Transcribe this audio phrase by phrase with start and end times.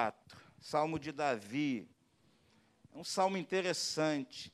[0.00, 1.86] 34, Salmo de Davi.
[2.94, 4.52] É um salmo interessante.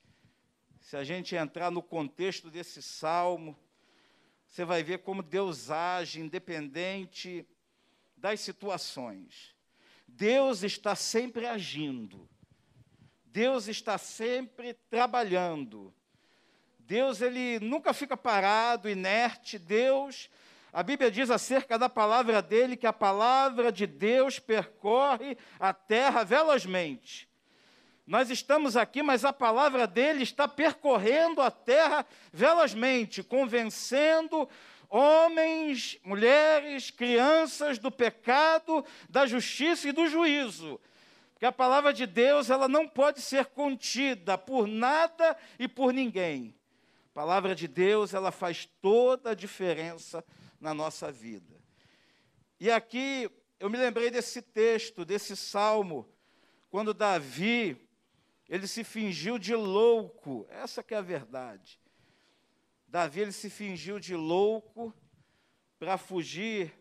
[0.81, 3.57] Se a gente entrar no contexto desse salmo,
[4.47, 7.47] você vai ver como Deus age independente
[8.17, 9.55] das situações.
[10.07, 12.29] Deus está sempre agindo.
[13.27, 15.95] Deus está sempre trabalhando.
[16.79, 19.59] Deus ele nunca fica parado, inerte.
[19.59, 20.31] Deus,
[20.77, 26.23] a Bíblia diz acerca da palavra dele que a palavra de Deus percorre a terra
[26.23, 27.27] velozmente.
[28.07, 34.47] Nós estamos aqui, mas a palavra dele está percorrendo a terra velozmente, convencendo
[34.91, 40.79] homens, mulheres, crianças do pecado, da justiça e do juízo.
[41.33, 46.55] Porque a palavra de Deus, ela não pode ser contida por nada e por ninguém.
[47.13, 50.23] A palavra de Deus, ela faz toda a diferença
[50.67, 51.63] na nossa vida.
[52.59, 56.13] E aqui eu me lembrei desse texto, desse salmo,
[56.69, 57.89] quando Davi,
[58.49, 60.45] ele se fingiu de louco.
[60.51, 61.81] Essa que é a verdade.
[62.89, 64.93] Davi ele se fingiu de louco
[65.79, 66.75] para fugir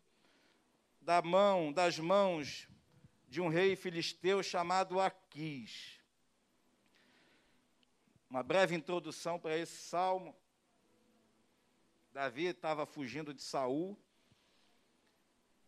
[1.00, 2.68] da mão, das mãos
[3.28, 6.00] de um rei filisteu chamado Aquis.
[8.28, 10.36] Uma breve introdução para esse salmo.
[12.16, 14.00] Davi estava fugindo de Saul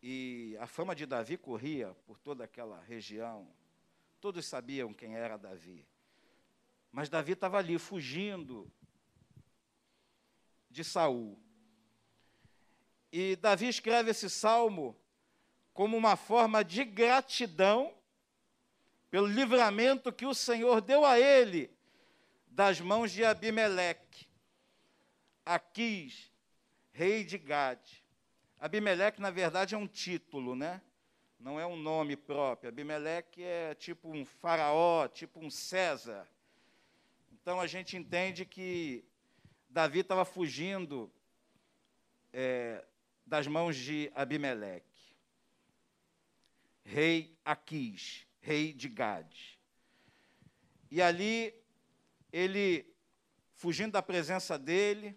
[0.01, 3.45] e a fama de Davi corria por toda aquela região.
[4.21, 5.85] Todos sabiam quem era Davi.
[6.89, 8.71] Mas Davi estava ali fugindo
[10.71, 11.37] de Saul.
[13.11, 14.97] E Davi escreve esse salmo
[15.73, 17.93] como uma forma de gratidão
[19.11, 21.69] pelo livramento que o Senhor deu a ele
[22.47, 24.25] das mãos de Abimeleque,
[25.45, 26.36] Aquis,
[26.97, 28.03] rei de Gade.
[28.59, 30.81] Abimeleque, na verdade, é um título, né?
[31.39, 32.69] Não é um nome próprio.
[32.69, 36.27] Abimeleque é tipo um faraó, tipo um César.
[37.31, 39.05] Então a gente entende que
[39.69, 41.11] Davi estava fugindo
[42.33, 42.83] é,
[43.25, 44.97] das mãos de Abimeleque
[46.87, 49.59] rei Aquis, rei de Gade.
[50.89, 51.53] E ali,
[52.31, 52.85] ele,
[53.55, 55.13] fugindo da presença dele,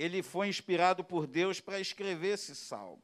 [0.00, 3.02] ele foi inspirado por Deus para escrever esse salmo.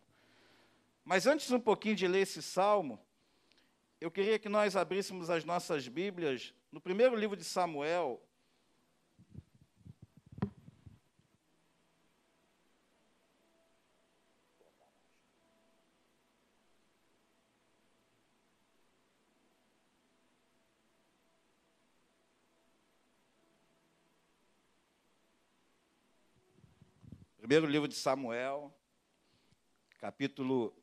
[1.05, 2.99] Mas antes um pouquinho de ler esse salmo,
[4.01, 8.19] eu queria que nós abríssemos as nossas Bíblias no primeiro livro de Samuel,
[27.47, 28.75] Primeiro livro de Samuel,
[30.01, 30.77] capítulo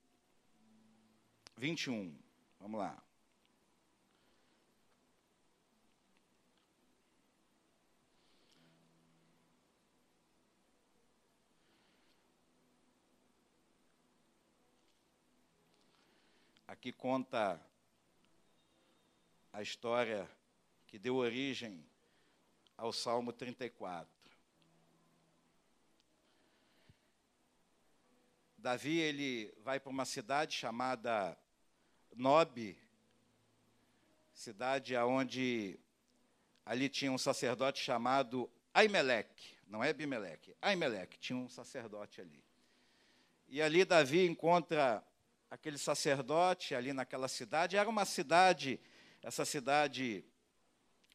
[1.57, 2.18] 21.
[2.57, 3.03] Vamos lá.
[16.66, 17.59] Aqui conta
[19.51, 20.31] a história
[20.88, 21.85] que deu origem
[22.78, 24.12] ao Salmo 34.
[28.63, 31.38] Davi ele vai para uma cidade chamada
[32.16, 32.78] Nob,
[34.34, 35.78] cidade aonde
[36.66, 42.41] ali tinha um sacerdote chamado Aimeleque, não é Bimeleque, Aimeleque, tinha um sacerdote ali.
[43.50, 45.06] E ali Davi encontra
[45.51, 48.80] aquele sacerdote ali naquela cidade, era uma cidade,
[49.22, 50.24] essa cidade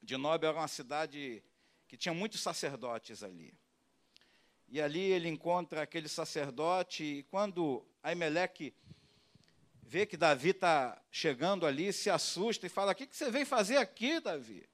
[0.03, 1.43] de Nob era uma cidade
[1.87, 3.59] que tinha muitos sacerdotes ali.
[4.71, 8.75] E ali ele encontra aquele sacerdote, e quando Aimeleque
[9.83, 13.47] vê que Davi está chegando ali, se assusta e fala: O que, que você veio
[13.47, 14.69] fazer aqui, Davi?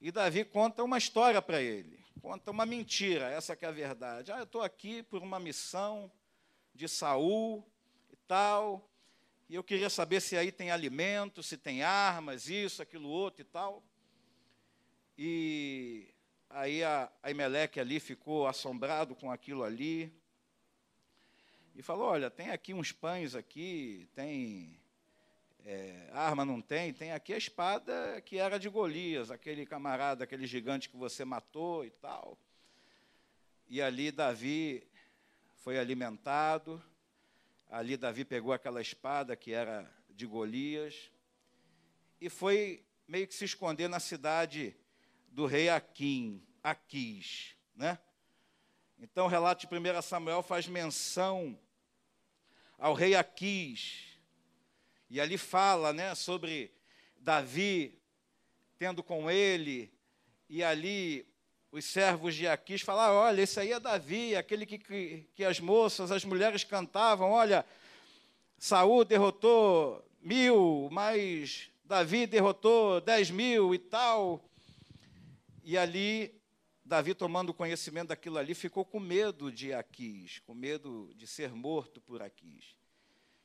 [0.00, 4.30] E Davi conta uma história para ele, conta uma mentira, essa que é a verdade.
[4.30, 6.12] Ah, eu estou aqui por uma missão
[6.74, 7.66] de Saul
[8.12, 8.86] e tal,
[9.48, 13.44] e eu queria saber se aí tem alimento, se tem armas, isso, aquilo, outro e
[13.44, 13.82] tal.
[15.16, 16.13] E
[16.56, 20.14] Aí a, a Imeleque ali ficou assombrado com aquilo ali.
[21.74, 24.78] E falou: Olha, tem aqui uns pães aqui, tem.
[25.64, 30.46] É, arma não tem, tem aqui a espada que era de Golias, aquele camarada, aquele
[30.46, 32.38] gigante que você matou e tal.
[33.66, 34.86] E ali Davi
[35.56, 36.80] foi alimentado.
[37.68, 41.10] Ali Davi pegou aquela espada que era de Golias
[42.20, 44.76] e foi meio que se esconder na cidade
[45.34, 47.98] do rei Aquim, Aquis, né?
[49.00, 51.58] Então o relato de 1 Samuel faz menção
[52.78, 54.16] ao rei Aquis.
[55.10, 56.72] E ali fala né, sobre
[57.16, 58.00] Davi
[58.78, 59.92] tendo com ele,
[60.48, 61.26] e ali
[61.72, 65.58] os servos de Aquis falaram: olha, esse aí é Davi, aquele que, que, que as
[65.58, 67.66] moças, as mulheres cantavam, olha,
[68.56, 74.40] Saul derrotou mil, mas Davi derrotou dez mil e tal.
[75.66, 76.38] E ali,
[76.84, 82.02] Davi, tomando conhecimento daquilo ali, ficou com medo de Aquis, com medo de ser morto
[82.02, 82.76] por Aquis.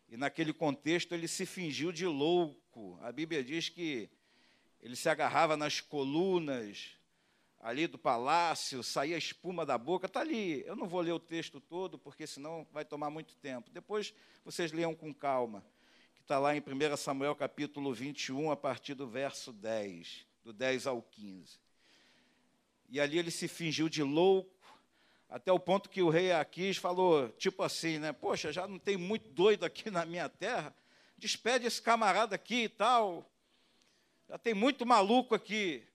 [0.09, 2.99] E naquele contexto ele se fingiu de louco.
[3.01, 4.09] A Bíblia diz que
[4.81, 6.89] ele se agarrava nas colunas
[7.57, 10.05] ali do palácio, saía espuma da boca.
[10.05, 10.61] Está ali.
[10.65, 13.71] Eu não vou ler o texto todo, porque senão vai tomar muito tempo.
[13.71, 14.13] Depois
[14.43, 15.63] vocês leiam com calma,
[16.13, 20.85] que está lá em 1 Samuel capítulo 21, a partir do verso 10, do 10
[20.85, 21.68] ao 15.
[22.89, 24.59] E ali ele se fingiu de louco,
[25.29, 28.11] até o ponto que o rei Aquis falou, tipo assim, né?
[28.11, 30.75] Poxa, já não tem muito doido aqui na minha terra,
[31.17, 33.29] despede esse camarada aqui e tal.
[34.27, 35.85] Já tem muito maluco aqui.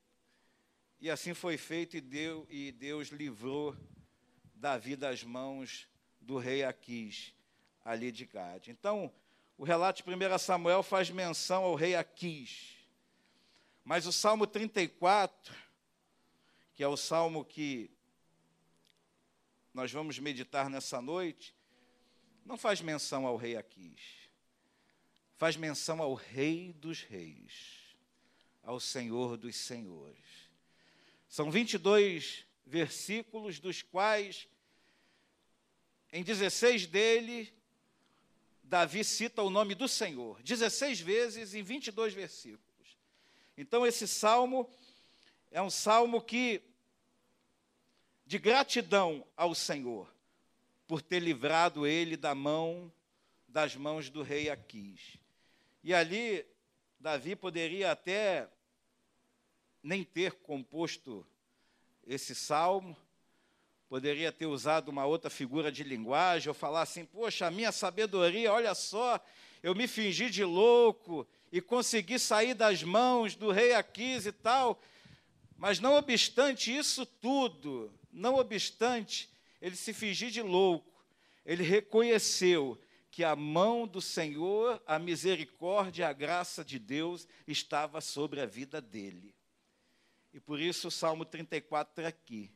[1.00, 3.76] E assim foi feito, e, deu, e Deus livrou
[4.54, 5.88] Davi das mãos
[6.20, 7.34] do rei Aquis,
[7.84, 8.70] ali de Gade.
[8.70, 9.12] Então,
[9.58, 12.76] o relato de 1 Samuel faz menção ao rei Aquis.
[13.84, 15.54] Mas o Salmo 34,
[16.74, 17.90] que é o salmo que
[19.72, 21.54] nós vamos meditar nessa noite,
[22.44, 24.28] não faz menção ao rei Aquis,
[25.36, 27.96] faz menção ao rei dos reis,
[28.62, 30.50] ao Senhor dos senhores.
[31.28, 34.48] São 22 versículos, dos quais,
[36.12, 37.52] em 16 dele,
[38.62, 42.98] Davi cita o nome do Senhor, 16 vezes em 22 versículos.
[43.56, 44.68] Então, esse salmo
[45.54, 46.60] é um salmo que
[48.26, 50.12] de gratidão ao Senhor
[50.84, 52.92] por ter livrado ele da mão
[53.46, 55.16] das mãos do rei Aquis.
[55.84, 56.44] E ali
[56.98, 58.48] Davi poderia até
[59.80, 61.24] nem ter composto
[62.04, 62.96] esse salmo,
[63.88, 68.52] poderia ter usado uma outra figura de linguagem, ou falar assim: Poxa, a minha sabedoria,
[68.52, 69.24] olha só,
[69.62, 74.82] eu me fingi de louco e consegui sair das mãos do rei Aquis e tal.
[75.56, 79.30] Mas não obstante isso tudo, não obstante
[79.60, 81.04] ele se fingir de louco,
[81.44, 82.78] ele reconheceu
[83.10, 88.80] que a mão do Senhor, a misericórdia, a graça de Deus estava sobre a vida
[88.80, 89.34] dele.
[90.32, 92.50] E por isso o Salmo 34 está aqui,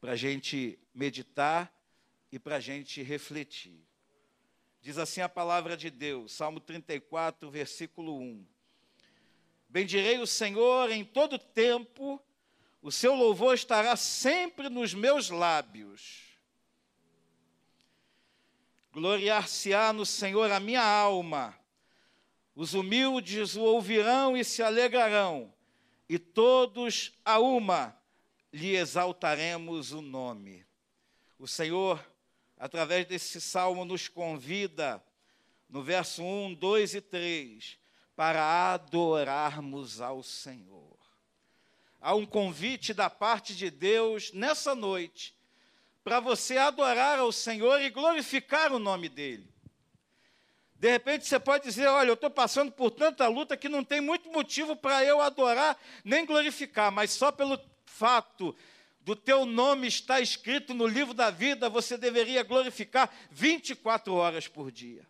[0.00, 1.74] para a gente meditar
[2.30, 3.84] e para a gente refletir.
[4.80, 8.46] Diz assim a palavra de Deus, Salmo 34, versículo 1.
[9.70, 12.20] Bendirei o Senhor em todo tempo,
[12.82, 16.22] o seu louvor estará sempre nos meus lábios.
[18.92, 21.56] Gloriar-se-á no Senhor a minha alma.
[22.52, 25.54] Os humildes o ouvirão e se alegrarão,
[26.08, 27.96] e todos a uma
[28.52, 30.66] lhe exaltaremos o nome.
[31.38, 32.04] O Senhor,
[32.58, 35.00] através desse salmo, nos convida,
[35.68, 37.78] no verso 1, 2 e 3,
[38.20, 40.98] para adorarmos ao Senhor
[41.98, 45.34] há um convite da parte de Deus nessa noite
[46.04, 49.50] para você adorar ao Senhor e glorificar o nome dEle.
[50.74, 54.02] De repente você pode dizer: Olha, eu estou passando por tanta luta que não tem
[54.02, 58.54] muito motivo para eu adorar nem glorificar, mas só pelo fato
[59.00, 64.70] do teu nome estar escrito no livro da vida, você deveria glorificar 24 horas por
[64.70, 65.09] dia.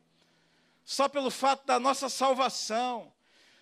[0.90, 3.12] Só pelo fato da nossa salvação,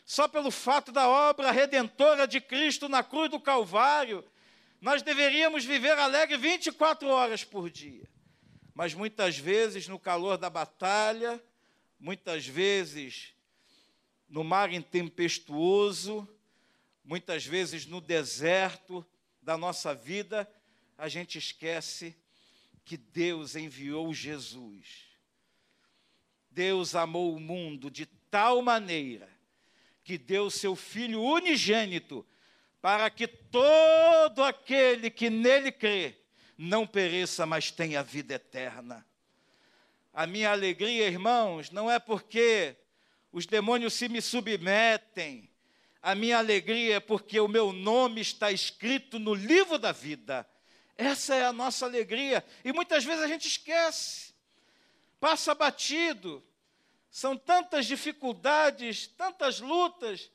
[0.03, 4.25] só pelo fato da obra redentora de Cristo na cruz do Calvário,
[4.81, 8.09] nós deveríamos viver alegre 24 horas por dia.
[8.75, 11.39] Mas muitas vezes, no calor da batalha,
[12.01, 13.35] muitas vezes
[14.27, 16.27] no mar intempestuoso,
[17.05, 19.07] muitas vezes no deserto
[19.43, 20.51] da nossa vida,
[20.97, 22.17] a gente esquece
[22.87, 25.08] que Deus enviou Jesus.
[26.59, 29.29] Deus amou o mundo de tal maneira
[30.03, 32.27] que deu seu Filho unigênito,
[32.83, 36.17] para que todo aquele que nele crê
[36.57, 39.07] não pereça, mas tenha vida eterna.
[40.13, 42.75] A minha alegria, irmãos, não é porque
[43.31, 45.49] os demônios se me submetem,
[46.03, 50.45] a minha alegria é porque o meu nome está escrito no livro da vida.
[50.97, 52.45] Essa é a nossa alegria.
[52.65, 54.35] E muitas vezes a gente esquece,
[55.21, 56.43] passa batido.
[57.11, 60.31] São tantas dificuldades, tantas lutas,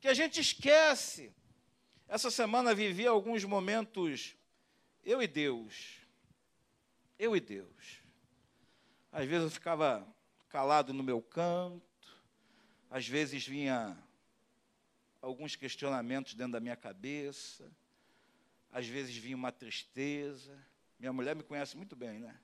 [0.00, 1.32] que a gente esquece.
[2.08, 4.36] Essa semana vivi alguns momentos,
[5.04, 6.00] eu e Deus.
[7.18, 8.00] Eu e Deus.
[9.10, 10.06] Às vezes eu ficava
[10.48, 11.82] calado no meu canto,
[12.90, 13.96] Às vezes vinha
[15.20, 17.70] alguns questionamentos dentro da minha cabeça,
[18.70, 20.56] às vezes vinha uma tristeza.
[20.98, 22.38] Minha mulher me conhece muito bem, né?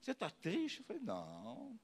[0.00, 0.80] Você está triste?
[0.80, 1.78] Eu falei, não.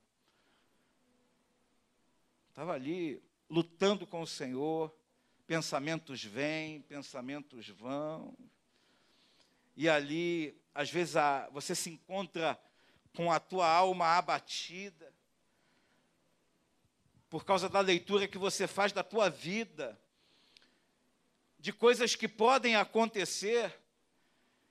[2.54, 3.20] Estava ali
[3.50, 4.94] lutando com o Senhor,
[5.44, 8.32] pensamentos vêm, pensamentos vão.
[9.76, 12.56] E ali, às vezes, a, você se encontra
[13.12, 15.12] com a tua alma abatida,
[17.28, 20.00] por causa da leitura que você faz da tua vida,
[21.58, 23.76] de coisas que podem acontecer,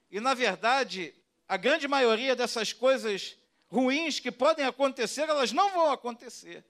[0.10, 1.13] e na verdade,
[1.50, 3.38] a grande maioria dessas coisas
[3.68, 6.66] ruins que podem acontecer, elas não vão acontecer.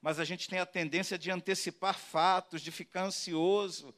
[0.00, 3.94] Mas a gente tem a tendência de antecipar fatos, de ficar ansioso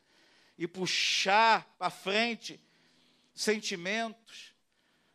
[0.58, 2.60] e puxar para frente
[3.34, 4.52] sentimentos.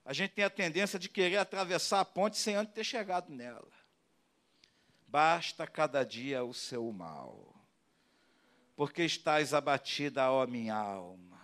[0.06, 3.72] A gente tem a tendência de querer atravessar a ponte sem antes ter chegado nela.
[5.08, 7.56] Basta cada dia o seu mal,
[8.76, 11.42] porque estás abatida, ó minha alma.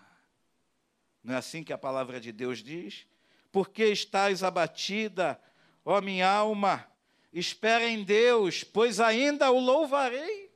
[1.23, 3.07] Não é assim que a palavra de Deus diz?
[3.51, 5.39] Porque estás abatida,
[5.85, 6.85] ó minha alma,
[7.33, 10.51] espera em Deus, pois ainda o louvarei.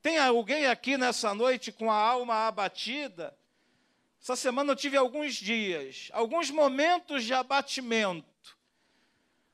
[0.00, 3.36] Tem alguém aqui nessa noite com a alma abatida?
[4.20, 8.56] Essa semana eu tive alguns dias, alguns momentos de abatimento.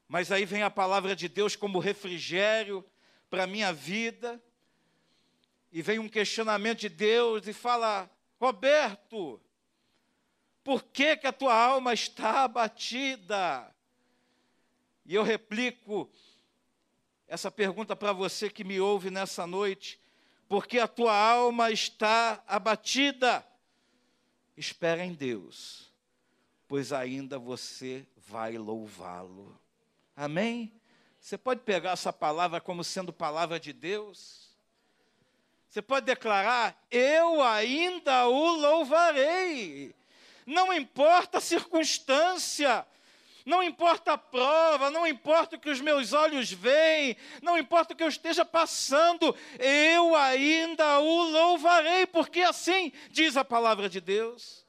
[0.07, 2.85] Mas aí vem a palavra de Deus como refrigério
[3.29, 4.43] para a minha vida.
[5.73, 9.41] E vem um questionamento de Deus e fala: Roberto,
[10.63, 13.72] por que, que a tua alma está abatida?
[15.13, 16.11] E eu replico
[17.29, 20.01] essa pergunta para você que me ouve nessa noite:
[20.49, 23.47] porque a tua alma está abatida?
[24.57, 25.93] Espera em Deus,
[26.67, 29.55] pois ainda você vai louvá-lo.
[30.17, 30.73] Amém?
[31.21, 34.49] Você pode pegar essa palavra como sendo palavra de Deus?
[35.69, 39.95] Você pode declarar: Eu ainda o louvarei.
[40.47, 42.87] Não importa a circunstância,
[43.45, 47.97] não importa a prova, não importa o que os meus olhos veem, não importa o
[47.97, 54.67] que eu esteja passando, eu ainda o louvarei, porque assim diz a palavra de Deus.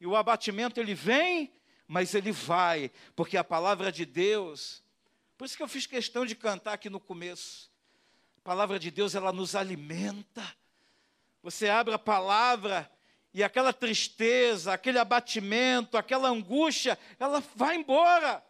[0.00, 1.52] E o abatimento ele vem,
[1.86, 4.82] mas ele vai, porque a palavra de Deus,
[5.36, 7.70] por isso que eu fiz questão de cantar aqui no começo.
[8.38, 10.44] A palavra de Deus ela nos alimenta.
[11.42, 12.90] Você abre a palavra
[13.36, 18.42] e aquela tristeza, aquele abatimento, aquela angústia, ela vai embora.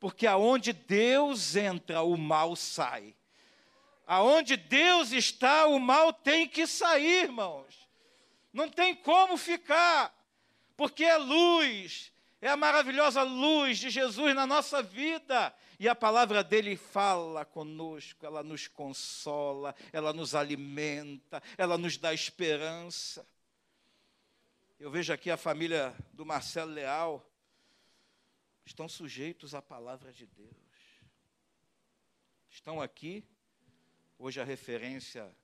[0.00, 3.14] Porque aonde Deus entra, o mal sai.
[4.04, 7.88] Aonde Deus está, o mal tem que sair, irmãos.
[8.52, 10.12] Não tem como ficar,
[10.76, 15.54] porque é luz, é a maravilhosa luz de Jesus na nossa vida.
[15.78, 22.12] E a palavra dele fala conosco, ela nos consola, ela nos alimenta, ela nos dá
[22.12, 23.24] esperança.
[24.84, 27.26] Eu vejo aqui a família do Marcelo Leal,
[28.66, 31.00] estão sujeitos à palavra de Deus.
[32.50, 33.24] Estão aqui,
[34.18, 35.34] hoje a referência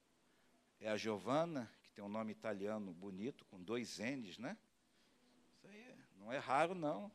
[0.79, 4.59] é a Giovana, que tem um nome italiano bonito, com dois N's, né?
[5.55, 7.11] Isso aí não é raro, não.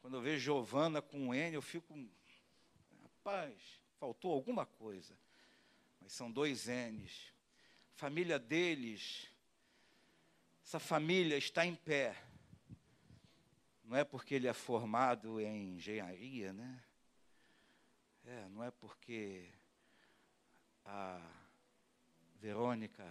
[0.00, 1.94] Quando eu vejo Giovana com um N, eu fico,
[3.02, 3.54] rapaz,
[3.98, 5.14] faltou alguma coisa.
[6.00, 7.34] Mas são dois N's.
[7.92, 9.30] Família deles
[10.68, 12.14] essa família está em pé.
[13.82, 16.84] Não é porque ele é formado em engenharia, né?
[18.26, 19.48] É, não é porque
[20.84, 21.22] a
[22.38, 23.02] Verônica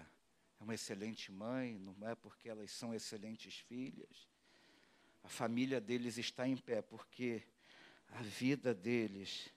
[0.59, 4.29] é uma excelente mãe, não é porque elas são excelentes filhas.
[5.23, 7.41] A família deles está em pé porque
[8.09, 9.51] a vida deles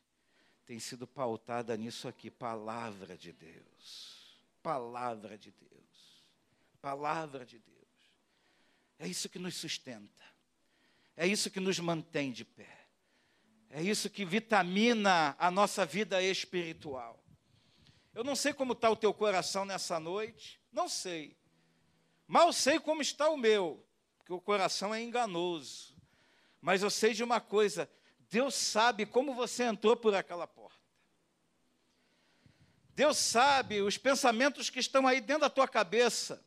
[0.64, 4.40] tem sido pautada nisso aqui, palavra de Deus.
[4.62, 6.24] Palavra de Deus.
[6.80, 7.79] Palavra de Deus.
[9.00, 10.22] É isso que nos sustenta.
[11.16, 12.86] É isso que nos mantém de pé.
[13.70, 17.24] É isso que vitamina a nossa vida espiritual.
[18.14, 21.34] Eu não sei como está o teu coração nessa noite, não sei.
[22.26, 23.82] Mal sei como está o meu,
[24.18, 25.96] porque o coração é enganoso.
[26.60, 27.90] Mas eu sei de uma coisa:
[28.28, 30.78] Deus sabe como você entrou por aquela porta.
[32.94, 36.44] Deus sabe os pensamentos que estão aí dentro da tua cabeça.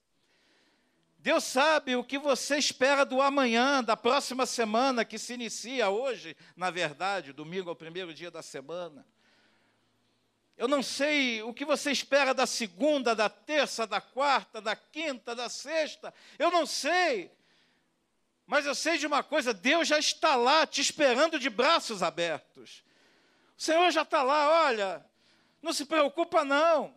[1.24, 6.36] Deus sabe o que você espera do amanhã, da próxima semana, que se inicia hoje,
[6.54, 9.08] na verdade, domingo é o primeiro dia da semana.
[10.58, 15.34] Eu não sei o que você espera da segunda, da terça, da quarta, da quinta,
[15.34, 16.14] da sexta.
[16.38, 17.32] Eu não sei.
[18.46, 22.84] Mas eu sei de uma coisa: Deus já está lá te esperando de braços abertos.
[23.58, 25.06] O Senhor já está lá, olha,
[25.62, 26.94] Não se preocupa, não.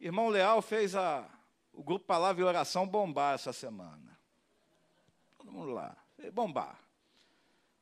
[0.00, 1.24] Irmão Leal fez a,
[1.72, 4.18] o grupo Palavra e Oração bombar essa semana.
[5.38, 5.96] Todo mundo lá.
[6.32, 6.78] Bombar.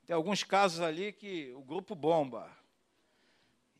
[0.06, 2.50] Tem alguns casos ali que o grupo bomba.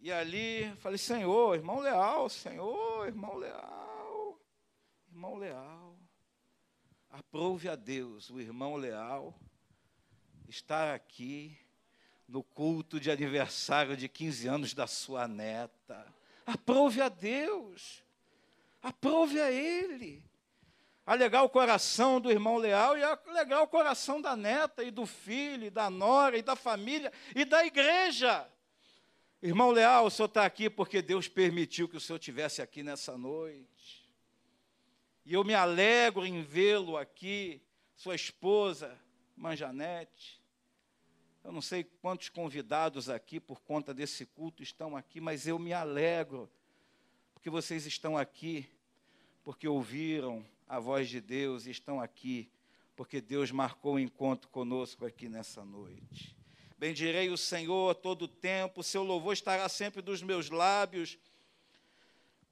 [0.01, 4.39] E ali, falei, Senhor, irmão Leal, Senhor, irmão Leal,
[5.11, 5.97] irmão Leal.
[7.11, 9.35] Aprove a Deus o irmão Leal
[10.49, 11.59] estar aqui
[12.29, 16.07] no culto de aniversário de 15 anos da sua neta.
[16.47, 18.05] Aprove a Deus.
[18.83, 20.25] Aprove a Ele.
[21.05, 25.67] Alegar o coração do irmão Leal e alegar o coração da neta e do filho,
[25.67, 28.47] e da nora e da família e da igreja.
[29.41, 33.17] Irmão Leal, o senhor está aqui porque Deus permitiu que o senhor estivesse aqui nessa
[33.17, 34.05] noite.
[35.25, 37.63] E eu me alegro em vê-lo aqui,
[37.95, 38.99] sua esposa,
[39.37, 40.43] Manjanete.
[41.45, 45.73] Eu não sei quantos convidados aqui, por conta desse culto, estão aqui, mas eu me
[45.73, 46.51] alegro,
[47.39, 48.69] porque vocês estão aqui,
[49.45, 52.51] porque ouviram a voz de Deus e estão aqui,
[52.97, 56.37] porque Deus marcou o um encontro conosco aqui nessa noite.
[56.77, 61.17] Bendirei o Senhor a todo tempo, seu louvor estará sempre dos meus lábios.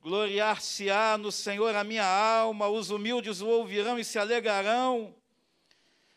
[0.00, 5.16] Gloriar-se-á no Senhor a minha alma, os humildes o ouvirão e se alegrarão.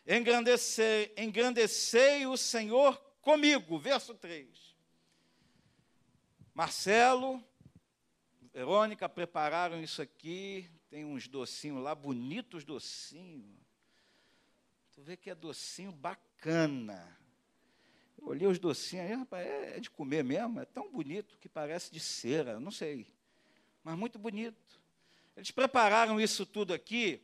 [0.06, 3.80] Engrandecei, engrandecei o Senhor comigo.
[3.80, 4.46] Verso 3.
[6.54, 7.44] Marcelo,
[8.60, 10.70] Verônica prepararam isso aqui.
[10.90, 13.58] Tem uns docinhos lá, bonitos docinhos.
[14.92, 17.16] Tu vê que é docinho bacana.
[18.18, 21.48] Eu olhei os docinhos aí, rapaz, é, é de comer mesmo, é tão bonito que
[21.48, 23.10] parece de cera, não sei
[23.82, 24.78] mas muito bonito.
[25.34, 27.22] Eles prepararam isso tudo aqui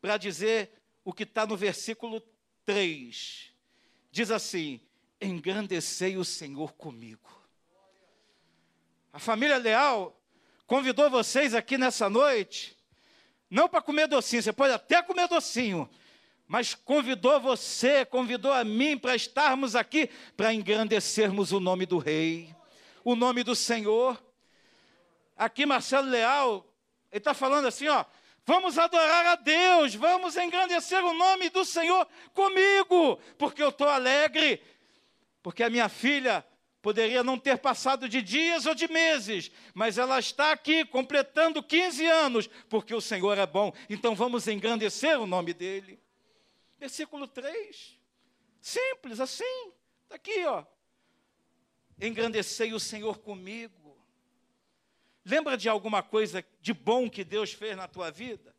[0.00, 0.72] para dizer
[1.04, 2.20] o que está no versículo
[2.64, 3.52] 3.
[4.10, 4.80] Diz assim:
[5.20, 7.30] Engrandecei o Senhor comigo.
[9.12, 10.15] A família Leal
[10.66, 12.76] convidou vocês aqui nessa noite,
[13.48, 15.88] não para comer docinho, você pode até comer docinho,
[16.46, 22.54] mas convidou você, convidou a mim para estarmos aqui, para engrandecermos o nome do Rei,
[23.04, 24.20] o nome do Senhor.
[25.36, 26.66] Aqui Marcelo Leal,
[27.10, 28.04] ele está falando assim, ó,
[28.44, 34.62] vamos adorar a Deus, vamos engrandecer o nome do Senhor comigo, porque eu estou alegre,
[35.42, 36.44] porque a minha filha
[36.86, 42.06] poderia não ter passado de dias ou de meses, mas ela está aqui completando 15
[42.06, 46.00] anos, porque o Senhor é bom, então vamos engrandecer o nome dele.
[46.78, 47.98] Versículo 3,
[48.60, 49.72] simples assim,
[50.04, 50.64] está aqui, ó.
[52.00, 53.98] Engrandecei o Senhor comigo.
[55.24, 58.54] Lembra de alguma coisa de bom que Deus fez na tua vida?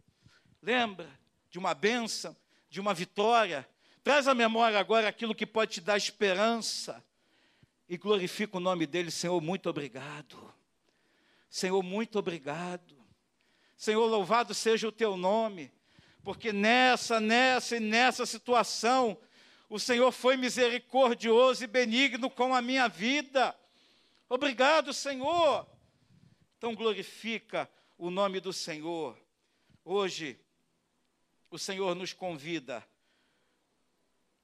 [0.61, 1.09] Lembra
[1.49, 2.35] de uma bênção,
[2.69, 3.65] de uma vitória?
[4.03, 7.06] Traz à memória agora aquilo que pode te dar esperança
[7.87, 10.53] e glorifica o nome dele, Senhor, muito obrigado.
[11.49, 12.95] Senhor, muito obrigado.
[13.75, 15.71] Senhor, louvado seja o teu nome,
[16.23, 19.17] porque nessa, nessa e nessa situação,
[19.69, 23.57] o Senhor foi misericordioso e benigno com a minha vida.
[24.27, 25.67] Obrigado, Senhor.
[26.57, 29.17] Então glorifica o nome do Senhor.
[29.85, 30.39] Hoje,
[31.49, 32.85] o Senhor nos convida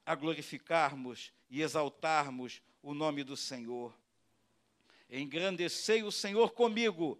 [0.06, 3.91] a glorificarmos e exaltarmos o nome do Senhor.
[5.10, 7.19] Engrandecei o Senhor comigo,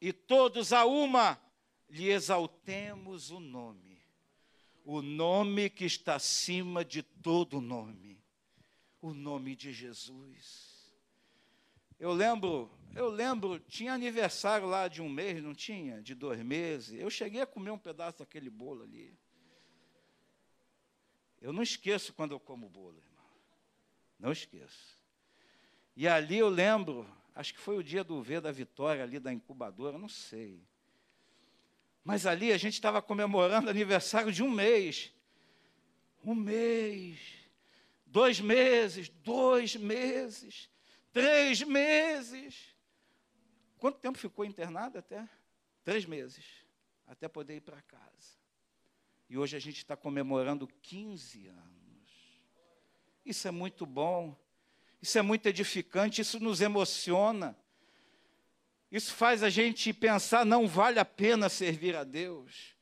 [0.00, 1.40] e todos a uma
[1.88, 4.00] lhe exaltemos o nome,
[4.84, 8.20] o nome que está acima de todo nome,
[9.00, 10.90] o nome de Jesus.
[11.98, 16.02] Eu lembro eu lembro, tinha aniversário lá de um mês, não tinha?
[16.02, 16.98] De dois meses.
[16.98, 19.16] Eu cheguei a comer um pedaço daquele bolo ali.
[21.40, 23.00] Eu não esqueço quando eu como bolo.
[24.20, 25.00] Não esqueço.
[25.96, 29.32] E ali eu lembro, acho que foi o dia do V da vitória ali da
[29.32, 30.62] incubadora, não sei.
[32.04, 35.12] Mas ali a gente estava comemorando aniversário de um mês.
[36.24, 37.18] Um mês.
[38.06, 40.68] Dois meses, dois meses,
[41.12, 42.74] três meses.
[43.78, 45.28] Quanto tempo ficou internado até?
[45.84, 46.44] Três meses,
[47.06, 48.38] até poder ir para casa.
[49.28, 51.79] E hoje a gente está comemorando 15 anos.
[53.24, 54.36] Isso é muito bom,
[55.00, 57.56] isso é muito edificante, isso nos emociona.
[58.90, 62.74] Isso faz a gente pensar, não vale a pena servir a Deus.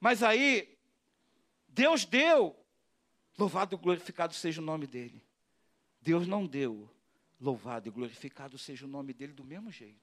[0.00, 0.76] Mas aí,
[1.68, 2.56] Deus deu,
[3.38, 5.24] louvado e glorificado seja o nome dele.
[6.00, 6.90] Deus não deu,
[7.42, 9.98] Louvado e glorificado seja o nome dele do mesmo jeito.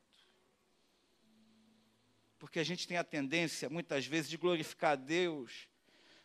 [2.37, 5.69] Porque a gente tem a tendência, muitas vezes, de glorificar a Deus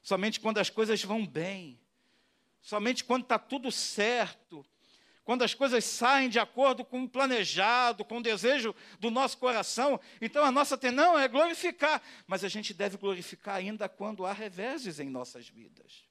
[0.03, 1.81] somente quando as coisas vão bem,
[2.65, 4.65] somente quando está tudo certo,
[5.23, 10.01] quando as coisas saem de acordo com o planejado, com o desejo do nosso coração,
[10.21, 14.99] então a nossa não é glorificar, mas a gente deve glorificar ainda quando há reveses
[14.99, 16.05] em nossas vidas.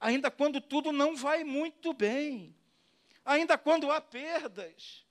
[0.00, 2.54] Ainda quando tudo não vai muito bem,
[3.24, 5.04] ainda quando há perdas.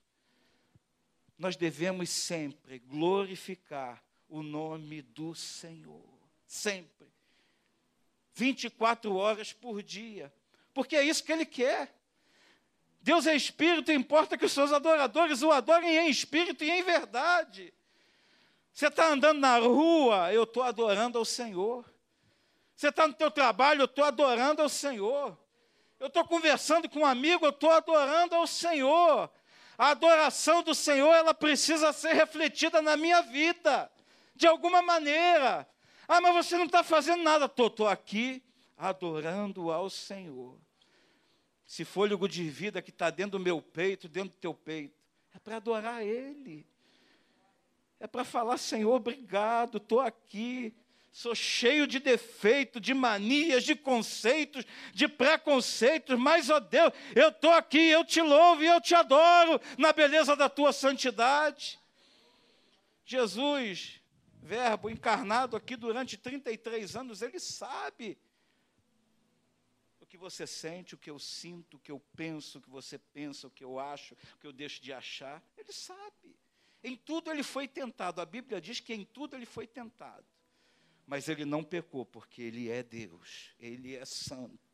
[1.38, 6.04] Nós devemos sempre glorificar o nome do Senhor,
[6.48, 6.97] sempre.
[8.38, 10.32] 24 horas por dia,
[10.72, 11.92] porque é isso que ele quer.
[13.02, 17.74] Deus é espírito, importa que os seus adoradores o adorem em espírito e em verdade.
[18.72, 21.84] Você está andando na rua, eu estou adorando ao Senhor.
[22.76, 25.36] Você está no teu trabalho, eu estou adorando ao Senhor.
[26.00, 29.32] Eu estou conversando com um amigo, eu estou adorando ao Senhor.
[29.80, 33.92] A adoração do Senhor, ela precisa ser refletida na minha vida,
[34.36, 35.68] de alguma maneira.
[36.08, 37.46] Ah, mas você não está fazendo nada.
[37.46, 38.42] Estou aqui
[38.78, 40.58] adorando ao Senhor
[41.68, 44.96] esse fôlego de vida que está dentro do meu peito, dentro do teu peito,
[45.36, 46.66] é para adorar Ele.
[48.00, 50.74] É para falar, Senhor, obrigado, estou aqui.
[51.12, 57.52] Sou cheio de defeito, de manias, de conceitos, de preconceitos, mas, ó Deus, eu estou
[57.52, 61.80] aqui, eu te louvo e eu te adoro na beleza da tua santidade.
[63.04, 64.00] Jesus,
[64.42, 68.18] Verbo encarnado aqui durante 33 anos, ele sabe
[70.08, 73.48] que você sente, o que eu sinto, o que eu penso, o que você pensa,
[73.48, 75.44] o que eu acho, o que eu deixo de achar.
[75.58, 76.36] Ele sabe.
[76.84, 78.22] Em tudo ele foi tentado.
[78.22, 80.26] A Bíblia diz que em tudo ele foi tentado.
[81.06, 84.67] Mas ele não pecou, porque ele é Deus, ele é santo.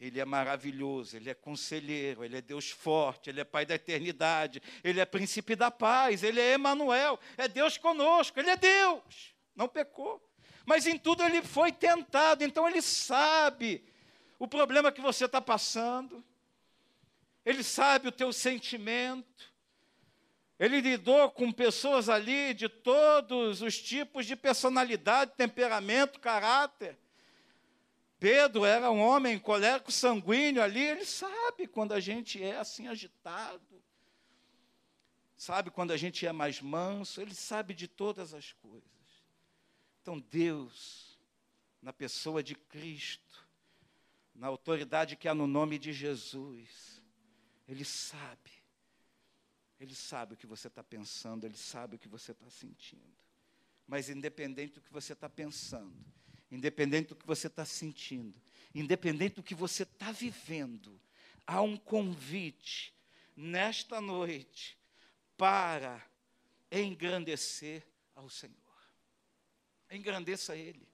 [0.00, 4.62] Ele é maravilhoso, ele é conselheiro, ele é Deus forte, ele é Pai da eternidade,
[4.84, 9.34] ele é príncipe da paz, ele é Emanuel, é Deus conosco, ele é Deus.
[9.56, 10.22] Não pecou.
[10.64, 13.84] Mas em tudo ele foi tentado, então ele sabe
[14.38, 16.24] o problema que você está passando,
[17.44, 19.52] Ele sabe o teu sentimento,
[20.58, 26.96] Ele lidou com pessoas ali de todos os tipos de personalidade, temperamento, caráter.
[28.18, 33.82] Pedro era um homem colérico, sanguíneo ali, ele sabe quando a gente é assim agitado,
[35.36, 38.88] sabe quando a gente é mais manso, ele sabe de todas as coisas.
[40.02, 41.18] Então, Deus,
[41.80, 43.48] na pessoa de Cristo,
[44.38, 47.02] na autoridade que há no nome de Jesus.
[47.66, 48.52] Ele sabe.
[49.80, 53.16] Ele sabe o que você está pensando, ele sabe o que você está sentindo.
[53.86, 55.94] Mas independente do que você está pensando,
[56.50, 58.40] independente do que você está sentindo,
[58.74, 61.00] independente do que você está vivendo,
[61.46, 62.94] há um convite
[63.36, 64.78] nesta noite
[65.36, 66.02] para
[66.70, 68.56] engrandecer ao Senhor.
[69.90, 70.86] Engrandeça Ele.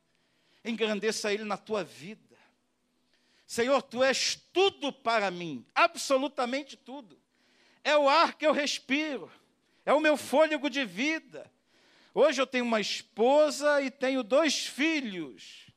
[0.65, 2.37] Engrandeça Ele na tua vida.
[3.47, 7.21] Senhor, tu és tudo para mim, absolutamente tudo.
[7.83, 9.31] É o ar que eu respiro,
[9.85, 11.51] é o meu fôlego de vida.
[12.15, 15.69] Hoje eu tenho uma esposa e tenho dois filhos.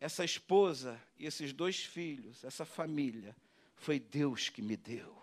[0.00, 3.36] Essa esposa e esses dois filhos, essa família,
[3.76, 5.14] foi Deus que me deu.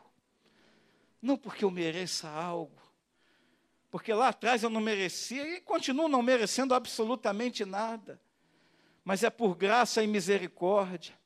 [1.22, 2.82] Não porque eu mereça algo,
[3.90, 8.22] porque lá atrás eu não merecia e continuo não merecendo absolutamente nada
[9.04, 11.20] mas é por graça e misericórdia.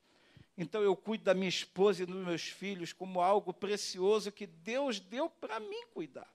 [0.56, 4.98] Então eu cuido da minha esposa e dos meus filhos como algo precioso que Deus
[4.98, 6.30] deu para mim cuidar.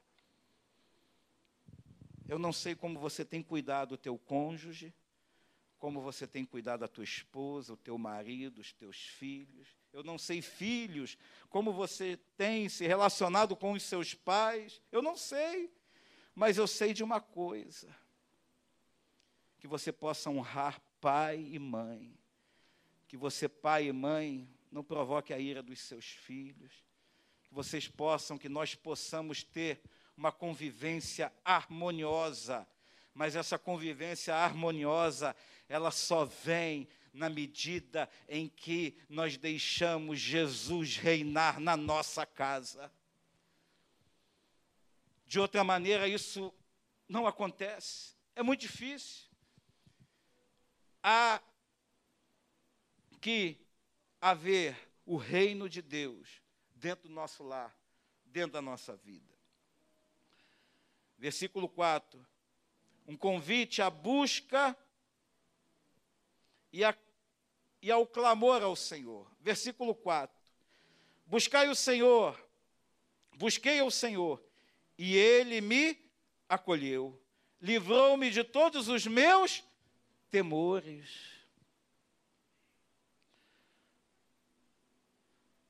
[2.32, 4.94] Eu não sei como você tem cuidado do teu cônjuge,
[5.78, 9.68] como você tem cuidado da tua esposa, o teu marido, os teus filhos.
[9.92, 11.18] Eu não sei, filhos,
[11.50, 14.82] como você tem se relacionado com os seus pais.
[14.94, 15.70] Eu não sei,
[16.34, 17.94] mas eu sei de uma coisa:
[19.60, 22.18] que você possa honrar pai e mãe.
[23.10, 26.72] Que você, pai e mãe, não provoque a ira dos seus filhos.
[27.44, 29.82] Que vocês possam, que nós possamos ter
[30.22, 32.68] uma convivência harmoniosa.
[33.12, 35.36] Mas essa convivência harmoniosa,
[35.68, 42.92] ela só vem na medida em que nós deixamos Jesus reinar na nossa casa.
[45.26, 46.54] De outra maneira, isso
[47.10, 48.16] não acontece.
[48.36, 49.28] É muito difícil
[51.02, 51.42] há
[53.20, 53.58] que
[54.22, 56.44] haver o reino de Deus
[56.76, 57.76] dentro do nosso lar,
[58.24, 59.31] dentro da nossa vida.
[61.22, 62.26] Versículo 4.
[63.06, 64.76] Um convite à busca
[66.74, 66.98] e, a,
[67.80, 69.32] e ao clamor ao Senhor.
[69.40, 70.36] Versículo 4.
[71.28, 72.44] Buscai o Senhor,
[73.38, 74.44] busquei ao Senhor,
[74.98, 75.96] e ele me
[76.50, 77.22] acolheu,
[77.62, 79.64] livrou-me de todos os meus
[80.32, 81.08] temores.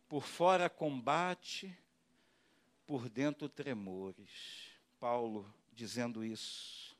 [0.07, 1.77] Por fora combate,
[2.87, 4.70] por dentro tremores.
[5.01, 6.95] Paulo dizendo isso,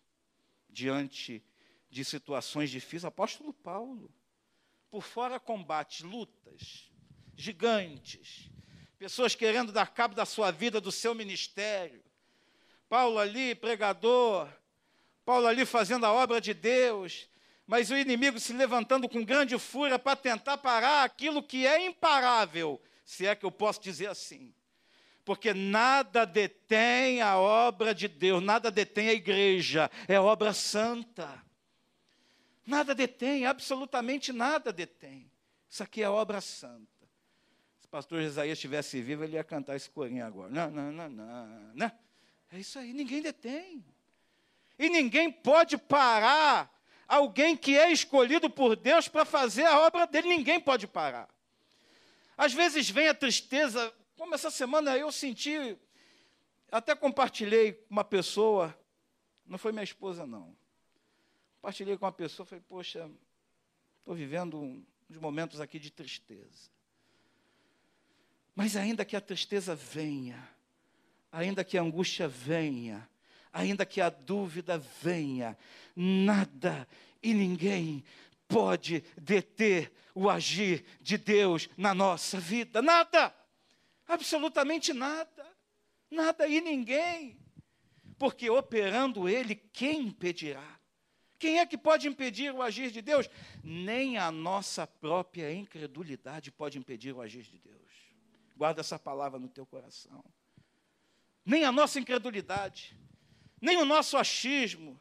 [0.68, 1.44] diante
[1.88, 4.12] de situações difíceis, apóstolo Paulo.
[4.90, 6.90] Por fora combate, lutas,
[7.36, 8.50] gigantes,
[8.98, 12.04] pessoas querendo dar cabo da sua vida, do seu ministério.
[12.90, 14.52] Paulo ali, pregador,
[15.24, 17.30] Paulo ali fazendo a obra de Deus,
[17.68, 22.82] mas o inimigo se levantando com grande fúria para tentar parar aquilo que é imparável,
[23.06, 24.56] se é que eu posso dizer assim.
[25.24, 31.42] Porque nada detém a obra de Deus, nada detém a igreja, é obra santa.
[32.66, 35.30] Nada detém, absolutamente nada detém.
[35.70, 36.88] Isso aqui é obra santa.
[37.80, 40.50] Se o pastor Isaías estivesse vivo, ele ia cantar esse corinho agora.
[40.50, 41.92] Não, não, não, não, não.
[42.52, 43.84] É isso aí, ninguém detém.
[44.78, 46.72] E ninguém pode parar
[47.08, 51.30] alguém que é escolhido por Deus para fazer a obra dele, ninguém pode parar.
[52.38, 55.76] Às vezes vem a tristeza, como essa semana eu senti,
[56.72, 58.78] até compartilhei com uma pessoa,
[59.48, 60.56] não foi minha esposa não,
[61.56, 63.10] compartilhei com uma pessoa, falei, poxa,
[63.98, 64.60] estou vivendo
[65.10, 66.70] uns momentos aqui de tristeza.
[68.54, 70.48] Mas ainda que a tristeza venha,
[71.32, 73.10] ainda que a angústia venha,
[73.52, 75.58] ainda que a dúvida venha,
[75.96, 76.88] nada
[77.24, 78.04] e ninguém
[78.48, 82.84] pode deter o agir de Deus na nossa vida.
[82.84, 83.34] Nada,
[84.14, 85.46] absolutamente nada,
[86.10, 87.40] nada e ninguém.
[88.18, 90.80] Porque operando Ele, quem impedirá?
[91.40, 93.28] Quem é que pode impedir o agir de Deus?
[93.64, 97.92] Nem a nossa própria incredulidade pode impedir o agir de Deus.
[98.56, 100.24] Guarda essa palavra no teu coração.
[101.44, 102.96] Nem a nossa incredulidade
[103.62, 105.00] nem o nosso achismo,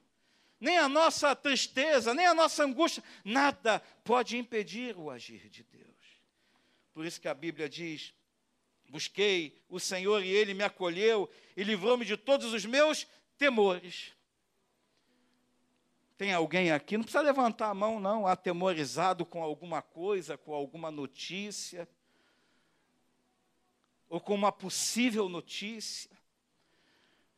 [0.60, 5.88] nem a nossa tristeza, nem a nossa angústia, nada pode impedir o agir de Deus.
[6.92, 8.12] Por isso que a Bíblia diz:
[8.90, 13.06] Busquei o Senhor e ele me acolheu e livrou-me de todos os meus
[13.38, 14.12] temores.
[16.18, 20.90] Tem alguém aqui, não precisa levantar a mão, não, atemorizado com alguma coisa, com alguma
[20.90, 21.88] notícia,
[24.08, 26.10] ou com uma possível notícia.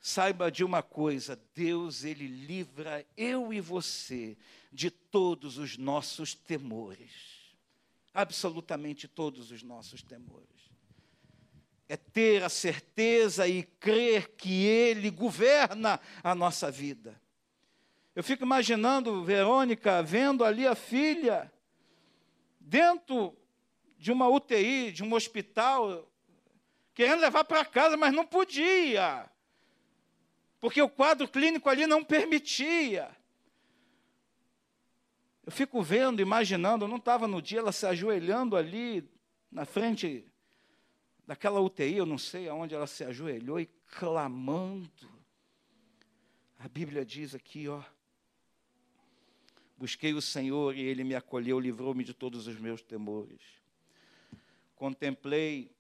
[0.01, 4.39] Saiba de uma coisa, Deus ele livra eu e você
[4.73, 7.43] de todos os nossos temores.
[8.13, 10.62] Absolutamente todos os nossos temores.
[11.93, 17.21] É ter a certeza e crer que ele governa a nossa vida.
[18.15, 21.53] Eu fico imaginando Verônica vendo ali a filha
[22.61, 23.37] dentro
[23.99, 26.11] de uma UTI, de um hospital,
[26.95, 29.31] querendo levar para casa, mas não podia
[30.63, 33.11] porque o quadro clínico ali não permitia.
[35.45, 39.11] Eu fico vendo, imaginando, eu não estava no dia, ela se ajoelhando ali
[39.51, 40.25] na frente
[41.27, 45.11] daquela UTI, eu não sei aonde ela se ajoelhou e clamando.
[46.59, 47.83] A Bíblia diz aqui, ó.
[49.77, 53.43] Busquei o Senhor e ele me acolheu, livrou-me de todos os meus temores.
[54.77, 55.71] Contemplei,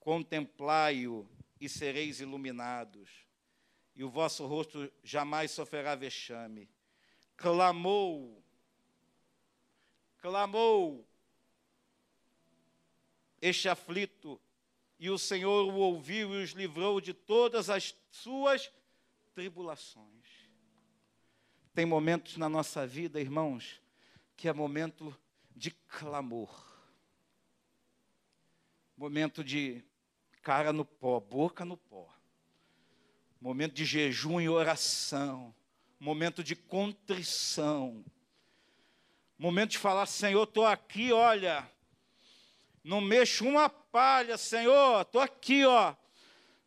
[0.00, 1.28] contemplai-o
[1.60, 3.26] e sereis iluminados,
[3.94, 6.68] e o vosso rosto jamais sofrerá vexame.
[7.36, 8.42] Clamou,
[10.18, 11.07] clamou
[13.40, 14.40] este aflito,
[14.98, 18.70] e o Senhor o ouviu e os livrou de todas as suas
[19.34, 20.26] tribulações.
[21.72, 23.80] Tem momentos na nossa vida, irmãos,
[24.36, 25.16] que é momento
[25.54, 26.66] de clamor,
[28.96, 29.84] momento de
[30.42, 32.08] cara no pó, boca no pó.
[33.40, 35.54] Momento de jejum e oração.
[36.00, 38.04] Momento de contrição.
[39.38, 41.70] Momento de falar, Senhor, estou aqui, olha.
[42.88, 45.94] Não mexo uma palha, Senhor, estou aqui, ó.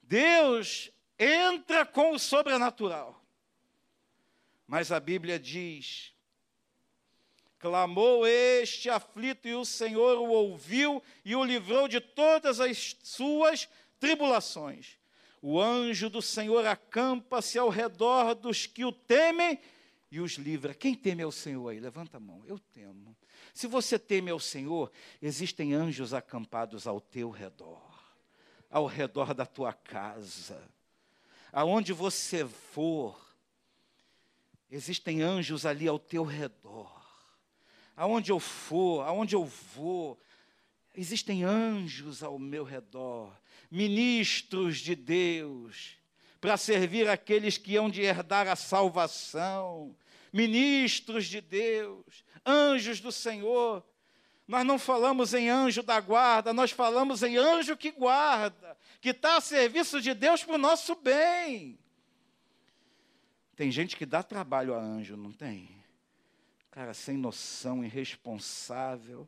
[0.03, 3.19] Deus entra com o sobrenatural.
[4.67, 6.13] Mas a Bíblia diz
[7.57, 13.67] Clamou este aflito e o Senhor o ouviu e o livrou de todas as suas
[13.99, 14.99] tribulações.
[15.41, 19.60] O anjo do Senhor acampa-se ao redor dos que o temem
[20.12, 20.75] e os livra.
[20.75, 21.79] Quem teme ao Senhor aí?
[21.79, 22.43] Levanta a mão.
[22.45, 23.17] Eu temo.
[23.53, 27.81] Se você teme ao Senhor, existem anjos acampados ao teu redor,
[28.69, 30.61] ao redor da tua casa,
[31.51, 33.19] aonde você for,
[34.69, 36.99] existem anjos ali ao teu redor.
[37.95, 40.17] Aonde eu for, aonde eu vou,
[40.95, 43.37] existem anjos ao meu redor,
[43.69, 45.97] ministros de Deus,
[46.39, 49.95] para servir aqueles que hão de herdar a salvação,
[50.33, 53.84] ministros de Deus, anjos do Senhor.
[54.47, 59.38] Nós não falamos em anjo da guarda, nós falamos em anjo que guarda, que está
[59.38, 61.80] a serviço de Deus para o nosso bem.
[63.56, 65.69] Tem gente que dá trabalho a anjo, não tem?
[66.71, 69.27] Cara, sem noção, irresponsável.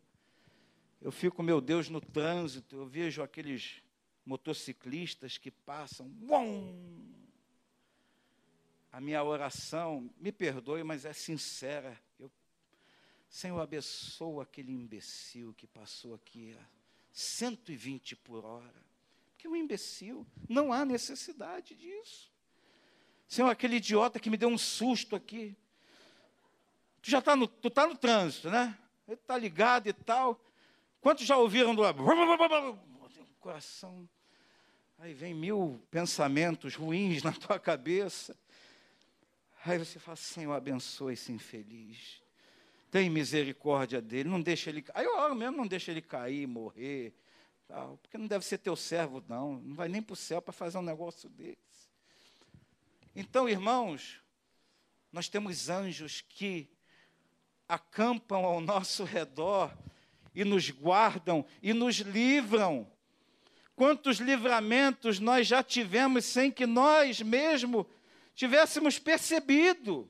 [1.02, 3.84] Eu fico, meu Deus, no trânsito, eu vejo aqueles
[4.26, 6.12] motociclistas que passam.
[6.22, 7.14] Uom!
[8.92, 12.00] A minha oração, me perdoe, mas é sincera.
[13.34, 16.64] Senhor, abençoa aquele imbecil que passou aqui a
[17.12, 18.86] 120 por hora.
[19.32, 22.32] Porque um imbecil, não há necessidade disso.
[23.28, 25.58] Senhor, aquele idiota que me deu um susto aqui.
[27.02, 28.78] Tu já está no, tu tá no trânsito, né?
[29.08, 30.40] Ele está ligado e tal.
[31.02, 31.82] Quantos já ouviram do
[33.42, 34.08] coração?
[35.00, 38.38] Aí vem mil pensamentos ruins na tua cabeça.
[39.66, 42.23] Aí você fala, Senhor, abençoe esse infeliz.
[42.94, 44.86] Tem misericórdia dele, não deixa ele.
[44.94, 47.12] Aí eu oro mesmo, não deixa ele cair, morrer.
[47.68, 49.60] Tal, porque não deve ser teu servo, não.
[49.60, 51.90] Não vai nem para o céu para fazer um negócio desse.
[53.16, 54.22] Então, irmãos,
[55.12, 56.70] nós temos anjos que
[57.68, 59.76] acampam ao nosso redor
[60.36, 62.88] e nos guardam e nos livram.
[63.76, 67.90] Quantos livramentos nós já tivemos sem que nós mesmo
[68.36, 70.08] tivéssemos percebido.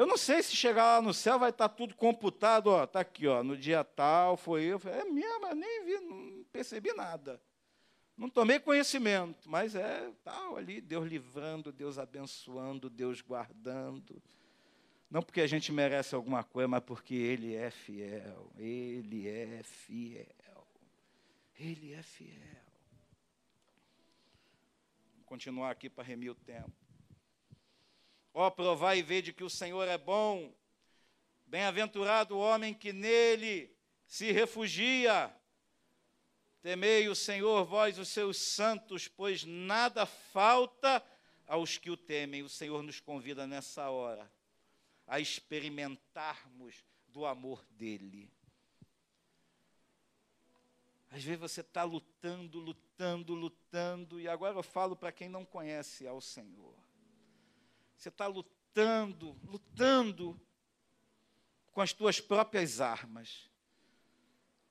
[0.00, 3.26] Eu não sei se chegar lá no céu vai estar tudo computado, ó, tá aqui,
[3.26, 7.38] ó, no dia tal foi eu, é mesmo, eu nem vi, não percebi nada.
[8.16, 14.22] Não tomei conhecimento, mas é tal ali, Deus livrando, Deus abençoando, Deus guardando.
[15.10, 18.50] Não porque a gente merece alguma coisa, mas porque Ele é fiel.
[18.56, 20.66] Ele é fiel.
[21.58, 22.70] Ele é fiel
[25.26, 26.89] continuar aqui para remir o tempo.
[28.32, 30.54] Ó, provai e vede que o Senhor é bom.
[31.46, 33.74] Bem-aventurado o homem que nele
[34.06, 35.34] se refugia.
[36.62, 41.04] Temei o Senhor, vós os seus santos, pois nada falta
[41.46, 42.42] aos que o temem.
[42.42, 44.30] O Senhor nos convida nessa hora
[45.06, 48.30] a experimentarmos do amor dele.
[51.10, 56.06] Às vezes você está lutando, lutando, lutando, e agora eu falo para quem não conhece
[56.06, 56.89] ao Senhor.
[58.00, 60.40] Você está lutando, lutando
[61.70, 63.50] com as tuas próprias armas,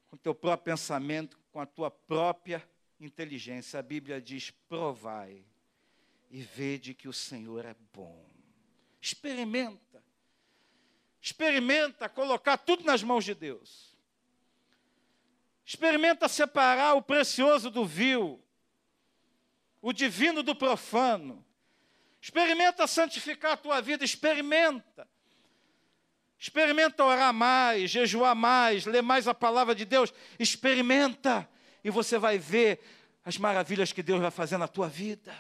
[0.08, 2.68] com o teu próprio pensamento, com a tua própria
[3.00, 3.80] inteligência.
[3.80, 5.46] A Bíblia diz: provai
[6.32, 8.28] e vede que o Senhor é bom.
[9.00, 10.04] Experimenta.
[11.22, 13.96] Experimenta colocar tudo nas mãos de Deus.
[15.64, 18.44] Experimenta separar o precioso do vil,
[19.80, 21.46] o divino do profano.
[22.22, 25.08] Experimenta santificar a tua vida, experimenta.
[26.38, 30.14] Experimenta orar mais, jejuar mais, ler mais a palavra de Deus.
[30.38, 31.50] Experimenta
[31.84, 32.80] e você vai ver
[33.26, 35.36] as maravilhas que Deus vai fazer na tua vida.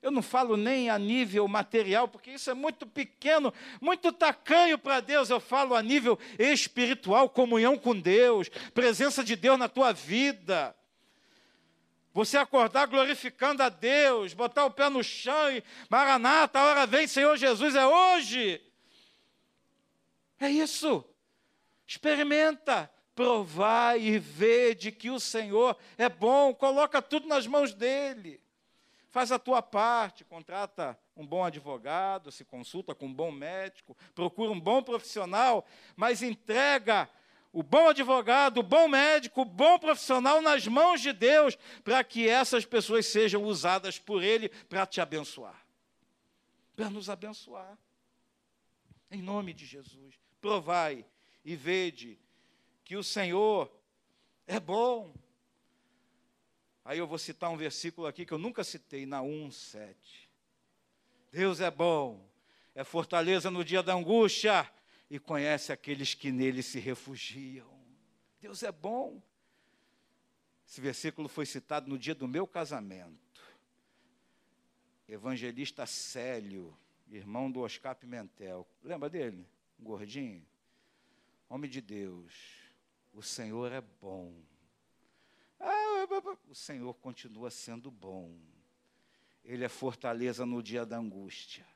[0.00, 5.00] Eu não falo nem a nível material, porque isso é muito pequeno, muito tacanho para
[5.00, 5.30] Deus.
[5.30, 10.76] Eu falo a nível espiritual, comunhão com Deus, presença de Deus na tua vida.
[12.14, 17.08] Você acordar glorificando a Deus, botar o pé no chão e Maranata, a hora vem,
[17.08, 18.62] Senhor Jesus, é hoje.
[20.38, 21.04] É isso.
[21.84, 28.40] Experimenta, provar e ver de que o Senhor é bom, coloca tudo nas mãos dele.
[29.10, 34.52] Faz a tua parte, contrata um bom advogado, se consulta com um bom médico, procura
[34.52, 37.10] um bom profissional, mas entrega
[37.54, 42.28] o bom advogado, o bom médico, o bom profissional nas mãos de Deus, para que
[42.28, 45.64] essas pessoas sejam usadas por Ele para te abençoar,
[46.74, 47.78] para nos abençoar.
[49.08, 51.06] Em nome de Jesus, provai
[51.44, 52.18] e vede
[52.84, 53.70] que o Senhor
[54.48, 55.14] é bom.
[56.84, 59.94] Aí eu vou citar um versículo aqui que eu nunca citei, na 1:7.
[61.30, 62.28] Deus é bom,
[62.74, 64.68] é fortaleza no dia da angústia
[65.14, 67.70] e conhece aqueles que nele se refugiam.
[68.40, 69.22] Deus é bom.
[70.66, 73.42] Esse versículo foi citado no dia do meu casamento.
[75.08, 76.76] Evangelista Célio,
[77.08, 78.66] irmão do Oscar Pimentel.
[78.82, 79.46] Lembra dele?
[79.78, 80.44] Um gordinho?
[81.48, 82.32] Homem de Deus.
[83.12, 84.34] O Senhor é bom
[86.48, 88.36] o Senhor continua sendo bom.
[89.44, 91.66] Ele é fortaleza no dia da angústia.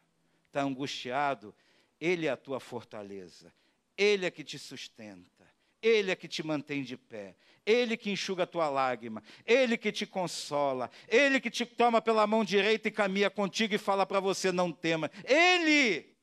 [0.46, 1.54] Está angustiado?
[2.00, 3.52] Ele é a tua fortaleza.
[3.96, 5.46] Ele é que te sustenta.
[5.80, 7.36] Ele é que te mantém de pé.
[7.64, 9.22] Ele que enxuga a tua lágrima.
[9.44, 10.90] Ele que te consola.
[11.06, 14.72] Ele que te toma pela mão direita e caminha contigo e fala para você: não
[14.72, 15.10] tema.
[15.24, 16.16] Ele!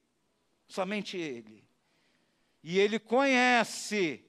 [0.68, 1.64] Somente Ele.
[2.64, 4.26] e ele conhece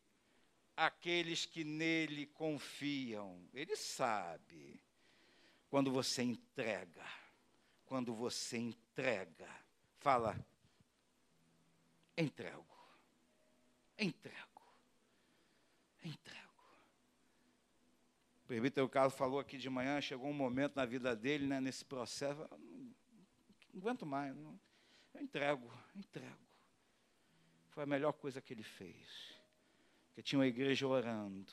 [0.76, 3.40] aqueles que nele confiam.
[3.54, 4.78] Ele sabe
[5.70, 7.04] quando você entrega,
[7.86, 9.48] quando você entrega,
[9.98, 10.36] fala,
[12.16, 12.66] entrego,
[13.98, 14.62] entrego,
[16.04, 16.46] entrego.
[18.84, 22.46] O Carlos falou aqui de manhã, chegou um momento na vida dele, né, nesse processo,
[22.50, 22.58] não,
[23.74, 24.58] não aguento mais, não,
[25.12, 26.46] eu entrego, entrego.
[27.70, 29.36] Foi a melhor coisa que ele fez.
[30.08, 31.52] Porque tinha uma igreja orando.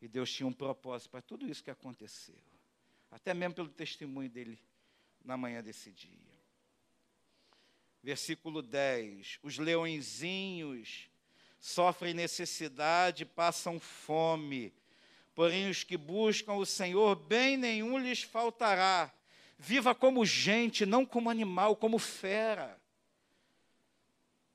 [0.00, 2.38] E Deus tinha um propósito para tudo isso que aconteceu.
[3.10, 4.58] Até mesmo pelo testemunho dele
[5.24, 6.33] na manhã desse dia.
[8.04, 11.08] Versículo 10: Os leõezinhos
[11.58, 14.74] sofrem necessidade, passam fome.
[15.34, 19.10] Porém, os que buscam o Senhor, bem nenhum lhes faltará.
[19.58, 22.78] Viva como gente, não como animal, como fera.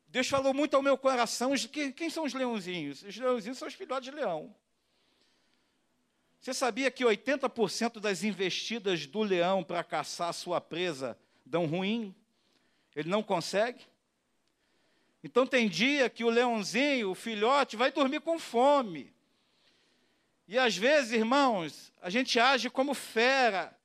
[0.10, 1.54] Deus falou muito ao meu coração.
[1.96, 3.02] Quem são os leãozinhos?
[3.02, 4.56] Os leãozinhos são os filhotes de leão.
[6.40, 12.16] Você sabia que 80% das investidas do leão para caçar sua presa dão ruim?
[12.96, 13.86] Ele não consegue?
[15.24, 19.14] Então tem dia que o leãozinho, o filhote, vai dormir com fome.
[20.48, 23.78] E às vezes, irmãos, a gente age como fera,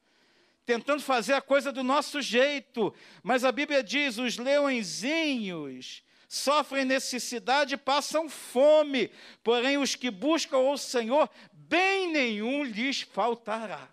[0.64, 2.94] tentando fazer a coisa do nosso jeito.
[3.22, 9.10] Mas a Bíblia diz: os leõezinhos sofrem necessidade, passam fome,
[9.42, 13.88] porém os que buscam o Senhor, bem nenhum lhes faltará.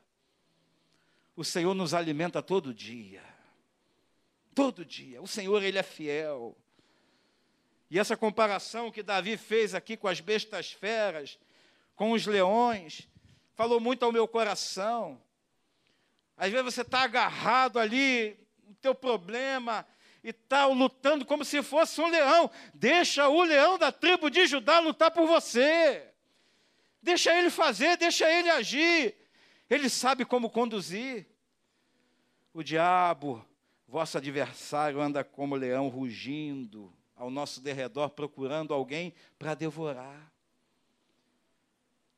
[1.35, 3.30] O Senhor nos alimenta todo dia.
[4.53, 5.21] Todo dia.
[5.21, 6.57] O Senhor, Ele é fiel.
[7.89, 11.37] E essa comparação que Davi fez aqui com as bestas feras,
[11.95, 13.07] com os leões,
[13.53, 15.21] falou muito ao meu coração.
[16.37, 18.37] Às vezes você está agarrado ali,
[18.67, 19.85] o teu problema,
[20.23, 22.49] e tal, lutando como se fosse um leão.
[22.73, 26.07] Deixa o leão da tribo de Judá lutar por você.
[27.01, 29.15] Deixa ele fazer, deixa ele agir.
[29.69, 31.27] Ele sabe como conduzir.
[32.53, 33.45] O diabo,
[33.91, 40.31] vosso adversário, anda como leão rugindo ao nosso derredor, procurando alguém para devorar.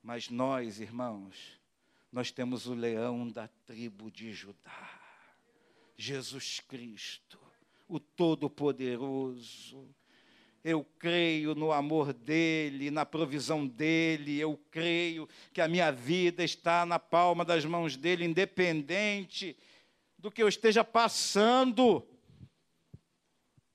[0.03, 1.59] Mas nós, irmãos,
[2.11, 5.01] nós temos o leão da tribo de Judá,
[5.97, 7.39] Jesus Cristo
[7.87, 9.87] o Todo-Poderoso.
[10.63, 16.85] Eu creio no amor dele, na provisão dele, eu creio que a minha vida está
[16.85, 19.57] na palma das mãos dele, independente
[20.23, 22.01] do que eu esteja passando.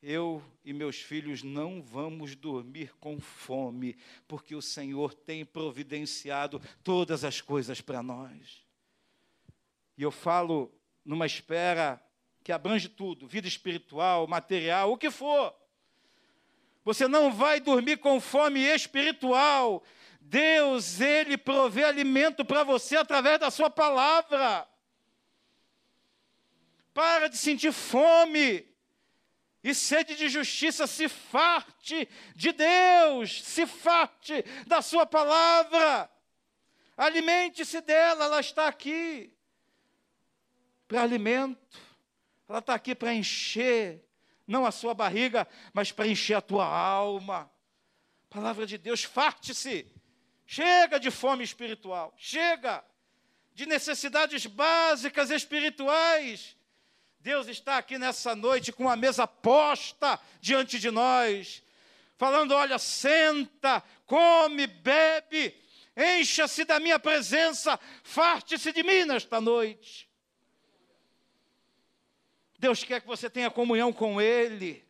[0.02, 7.22] Eu e meus filhos não vamos dormir com fome, porque o Senhor tem providenciado todas
[7.22, 8.64] as coisas para nós.
[9.98, 10.72] E eu falo
[11.04, 12.02] numa espera
[12.42, 15.54] que abrange tudo, vida espiritual, material, o que for.
[16.82, 19.82] Você não vai dormir com fome espiritual.
[20.18, 24.66] Deus, Ele provê alimento para você através da Sua palavra.
[26.98, 28.66] Para de sentir fome
[29.62, 36.10] e sede de justiça, se farte de Deus, se farte da Sua palavra.
[36.96, 39.32] Alimente-se dela, ela está aqui
[40.88, 41.78] para alimento.
[42.48, 44.04] Ela está aqui para encher,
[44.44, 47.48] não a sua barriga, mas para encher a tua alma.
[48.28, 49.86] Palavra de Deus, farte-se.
[50.44, 52.12] Chega de fome espiritual.
[52.16, 52.84] Chega
[53.54, 56.57] de necessidades básicas espirituais.
[57.20, 61.62] Deus está aqui nessa noite com a mesa posta diante de nós,
[62.16, 65.54] falando: olha, senta, come, bebe,
[65.96, 70.08] encha-se da minha presença, farte-se de mim nesta noite.
[72.58, 74.88] Deus quer que você tenha comunhão com Ele.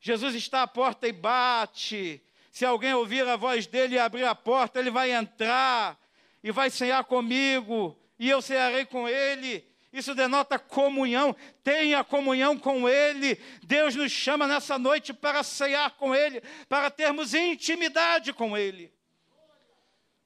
[0.00, 2.20] Jesus está à porta e bate.
[2.50, 5.98] Se alguém ouvir a voz dele e abrir a porta, ele vai entrar
[6.42, 9.64] e vai cear comigo, e eu cearei com ele.
[9.92, 11.36] Isso denota comunhão.
[11.62, 13.38] Tenha comunhão com Ele.
[13.62, 18.92] Deus nos chama nessa noite para cear com Ele, para termos intimidade com Ele,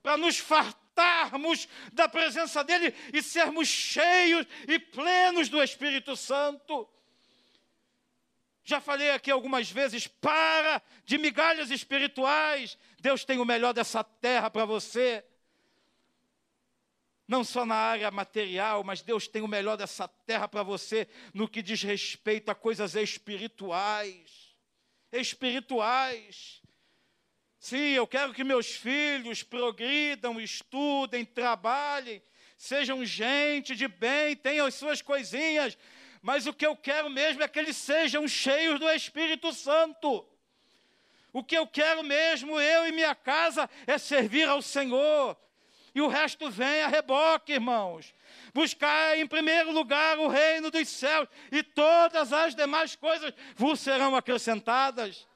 [0.03, 6.89] para nos fartar desfrutarmos da presença dEle e sermos cheios e plenos do Espírito Santo.
[8.65, 12.77] Já falei aqui algumas vezes, para de migalhas espirituais.
[12.99, 15.25] Deus tem o melhor dessa terra para você.
[17.27, 21.49] Não só na área material, mas Deus tem o melhor dessa terra para você no
[21.49, 24.55] que diz respeito a coisas espirituais.
[25.11, 26.63] Espirituais.
[27.59, 32.23] Sim, eu quero que meus filhos progridam, estudem, trabalhem,
[32.57, 35.77] sejam gente de bem, tenham as suas coisinhas,
[36.23, 40.25] mas o que eu quero mesmo é que eles sejam cheios do Espírito Santo.
[41.33, 45.37] O que eu quero mesmo, eu e minha casa, é servir ao Senhor.
[45.97, 48.15] E o resto vem a reboque, irmãos.
[48.53, 54.15] Buscar em primeiro lugar o reino dos céus, e todas as demais coisas vos serão
[54.15, 55.27] acrescentadas.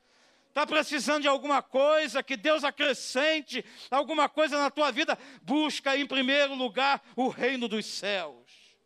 [0.48, 6.06] Está precisando de alguma coisa, que Deus acrescente alguma coisa na tua vida, busca em
[6.06, 8.76] primeiro lugar o reino dos céus.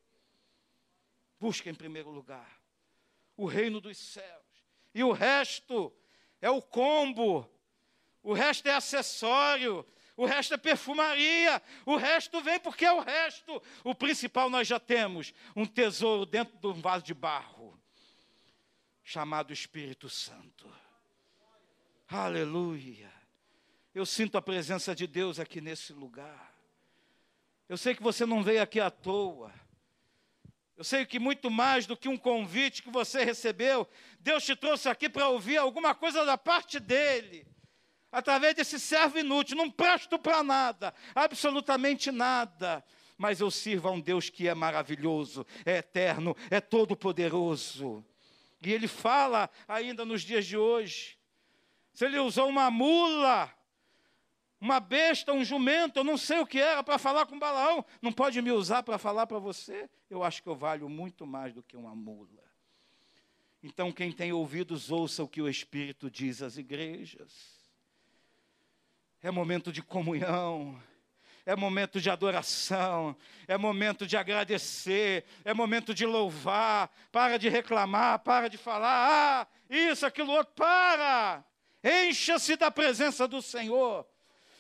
[1.40, 2.56] Busca em primeiro lugar
[3.36, 4.46] o reino dos céus.
[4.94, 5.92] E o resto
[6.40, 7.50] é o combo,
[8.22, 9.84] o resto é acessório,
[10.16, 13.60] o resto é perfumaria, o resto vem porque é o resto.
[13.82, 17.78] O principal nós já temos: um tesouro dentro de um vaso de barro,
[19.02, 20.72] chamado Espírito Santo.
[22.08, 23.12] Aleluia.
[23.94, 26.52] Eu sinto a presença de Deus aqui nesse lugar.
[27.68, 29.52] Eu sei que você não veio aqui à toa.
[30.76, 33.88] Eu sei que muito mais do que um convite que você recebeu,
[34.18, 37.46] Deus te trouxe aqui para ouvir alguma coisa da parte dele.
[38.14, 42.84] Através desse servo inútil, não presto para nada, absolutamente nada.
[43.18, 48.04] Mas eu sirvo a um Deus que é maravilhoso, é eterno, é todo-poderoso.
[48.62, 51.18] E ele fala ainda nos dias de hoje.
[51.92, 53.52] Se ele usou uma mula
[54.60, 58.10] uma besta, um jumento, eu não sei o que era para falar com Balaão, não
[58.10, 59.90] pode me usar para falar para você?
[60.08, 62.42] Eu acho que eu valho muito mais do que uma mula.
[63.62, 67.63] Então, quem tem ouvidos, ouça o que o Espírito diz às igrejas.
[69.24, 70.78] É momento de comunhão,
[71.46, 73.16] é momento de adoração,
[73.48, 76.90] é momento de agradecer, é momento de louvar.
[77.10, 81.42] Para de reclamar, para de falar, ah, isso, aquilo outro, para!
[81.82, 84.06] Encha-se da presença do Senhor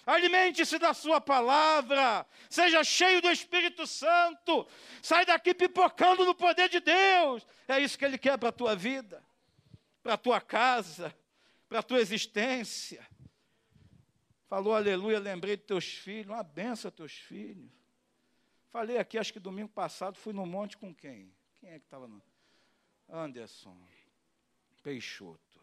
[0.06, 4.66] alimente-se da Sua palavra, seja cheio do Espírito Santo,
[5.02, 7.46] sai daqui pipocando no poder de Deus.
[7.66, 9.24] É isso que Ele quer para a tua vida,
[10.02, 11.14] para a tua casa,
[11.68, 13.13] para a tua existência.
[14.46, 17.70] Falou aleluia, lembrei de teus filhos, uma benção teus filhos.
[18.70, 21.32] Falei aqui, acho que domingo passado, fui no monte com quem?
[21.54, 22.22] Quem é que estava no?
[23.08, 23.76] Anderson
[24.82, 25.60] Peixoto.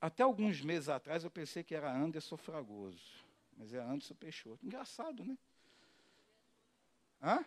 [0.00, 3.24] Até alguns meses atrás eu pensei que era Anderson Fragoso,
[3.56, 4.64] mas é Anderson Peixoto.
[4.64, 5.36] Engraçado, né?
[7.22, 7.44] Hã?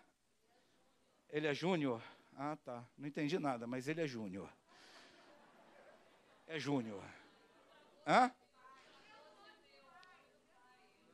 [1.30, 2.02] Ele é júnior?
[2.36, 2.86] Ah, tá.
[2.98, 4.52] Não entendi nada, mas ele é júnior.
[6.48, 7.04] É júnior.
[8.06, 8.34] Hã?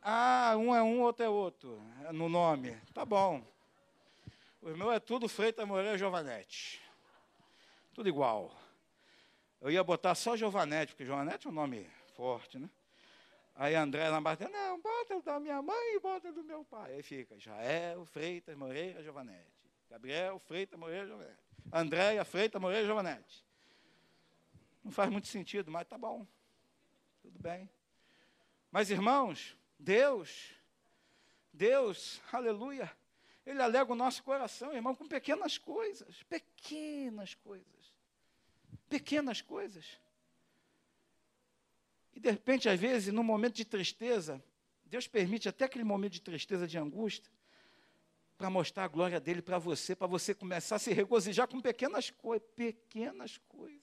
[0.10, 1.82] Ah, um é um, outro é outro.
[2.14, 2.78] No nome.
[2.94, 3.46] Tá bom.
[4.62, 6.82] O meu é tudo Freitas Moreira Giovanetti.
[7.94, 8.56] Tudo igual.
[9.60, 11.86] Eu ia botar só Giovanete, porque Giovanete é um nome
[12.16, 12.70] forte, né?
[13.54, 16.94] Aí André na bateu, não, bota da minha mãe e bota do meu pai.
[16.94, 19.52] Aí fica Jael, Freitas, Moreira, Giovanete.
[19.90, 21.40] Gabriel, Freitas, Moreira, Giovanete.
[21.70, 23.44] Andréia, Freitas, Moreira, Giovanete.
[24.86, 26.26] Não faz muito sentido, mas tá bom.
[27.22, 27.70] Tudo bem.
[28.72, 30.52] Mas, irmãos, Deus,
[31.54, 32.92] Deus, aleluia,
[33.46, 37.94] Ele alega o nosso coração, irmão, com pequenas coisas, pequenas coisas.
[38.90, 39.86] Pequenas coisas.
[42.14, 44.44] E de repente, às vezes, num momento de tristeza,
[44.86, 47.32] Deus permite até aquele momento de tristeza, de angústia,
[48.38, 52.10] para mostrar a glória dele para você, para você começar a se regozijar com pequenas
[52.10, 53.82] coisas, pequenas coisas.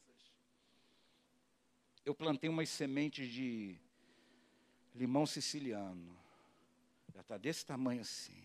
[2.05, 3.81] Eu plantei umas sementes de
[4.95, 6.17] limão siciliano.
[7.15, 8.43] Já está desse tamanho assim.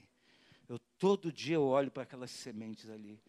[0.68, 3.22] Eu todo dia eu olho para aquelas sementes ali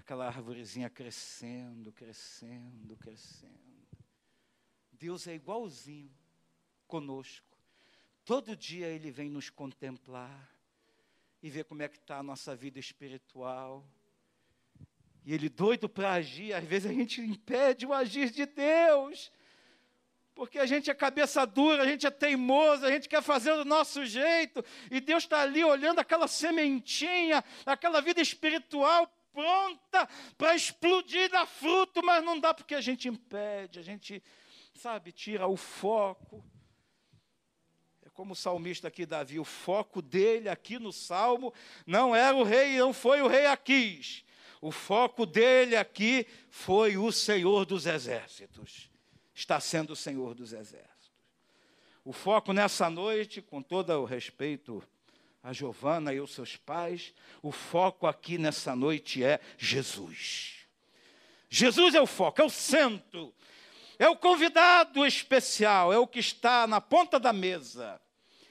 [0.00, 3.54] aquela árvorezinha crescendo, crescendo, crescendo.
[4.92, 6.10] Deus é igualzinho
[6.86, 7.46] conosco.
[8.24, 10.50] Todo dia Ele vem nos contemplar
[11.42, 13.86] e ver como é que está a nossa vida espiritual.
[15.24, 19.30] E Ele doido para agir, às vezes a gente impede o agir de Deus.
[20.40, 23.64] Porque a gente é cabeça dura, a gente é teimoso, a gente quer fazer do
[23.66, 31.28] nosso jeito, e Deus está ali olhando aquela sementinha, aquela vida espiritual pronta para explodir,
[31.28, 34.22] dar fruto, mas não dá porque a gente impede, a gente,
[34.72, 36.42] sabe, tira o foco.
[38.02, 41.52] É como o salmista aqui, Davi, o foco dele aqui no salmo
[41.86, 44.24] não era o rei, não foi o rei Aquis.
[44.58, 48.89] O foco dele aqui foi o Senhor dos Exércitos.
[49.40, 51.10] Está sendo o Senhor dos Exércitos.
[52.04, 54.86] O foco nessa noite, com todo o respeito
[55.42, 60.66] a Giovana e os seus pais, o foco aqui nessa noite é Jesus.
[61.48, 63.34] Jesus é o foco, é o centro,
[63.98, 67.98] é o convidado especial, é o que está na ponta da mesa,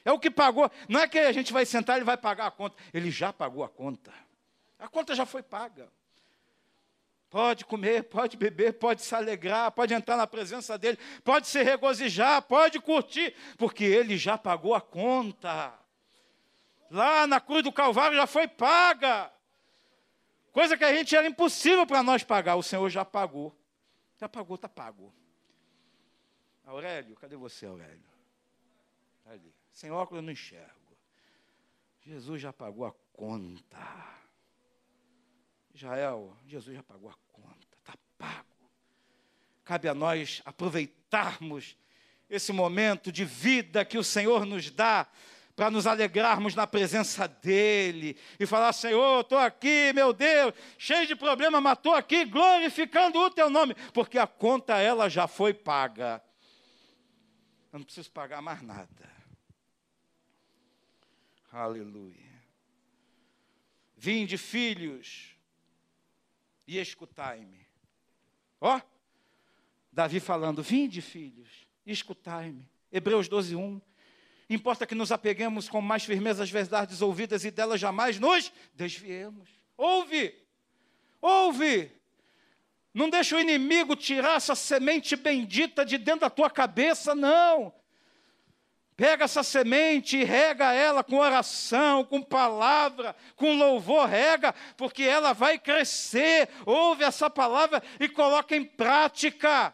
[0.03, 0.71] é o que pagou.
[0.87, 3.31] Não é que a gente vai sentar e ele vai pagar a conta, ele já
[3.31, 4.11] pagou a conta,
[4.79, 5.87] a conta já foi paga.
[7.29, 12.41] Pode comer, pode beber, pode se alegrar, pode entrar na presença dele, pode se regozijar,
[12.41, 15.77] pode curtir, porque ele já pagou a conta.
[16.89, 19.31] Lá na cruz do Calvário já foi paga.
[20.51, 23.55] Coisa que a gente era impossível para nós pagar, o Senhor já pagou.
[24.17, 25.13] Já pagou, está pago.
[26.65, 28.09] Aurélio, cadê você, Aurélio?
[29.23, 29.53] Tá ali.
[29.71, 30.97] Sem óculos eu não enxergo.
[32.01, 33.77] Jesus já pagou a conta.
[35.73, 38.45] Israel, Jesus já pagou a conta, está pago.
[39.63, 41.77] Cabe a nós aproveitarmos
[42.29, 45.07] esse momento de vida que o Senhor nos dá
[45.55, 51.15] para nos alegrarmos na presença dEle e falar: Senhor, estou aqui, meu Deus, cheio de
[51.15, 56.23] problema, mas estou aqui glorificando o Teu nome, porque a conta ela já foi paga.
[57.73, 59.11] Eu não preciso pagar mais nada.
[61.51, 62.29] Aleluia.
[63.97, 65.35] Vinde, filhos,
[66.69, 67.65] e escutai-me.
[68.61, 68.79] Ó,
[69.91, 71.49] Davi falando: Vinde, filhos,
[71.83, 72.69] escutai-me.
[72.91, 73.81] Hebreus 12, 1.
[74.47, 79.49] Importa que nos apeguemos com mais firmeza às verdades ouvidas e delas jamais nos desviemos.
[79.75, 80.35] Ouve,
[81.19, 81.91] ouve.
[82.93, 87.73] Não deixa o inimigo tirar essa semente bendita de dentro da tua cabeça, não.
[88.99, 95.31] Pega essa semente e rega ela com oração, com palavra, com louvor, rega, porque ela
[95.31, 96.49] vai crescer.
[96.65, 99.73] Ouve essa palavra e coloca em prática.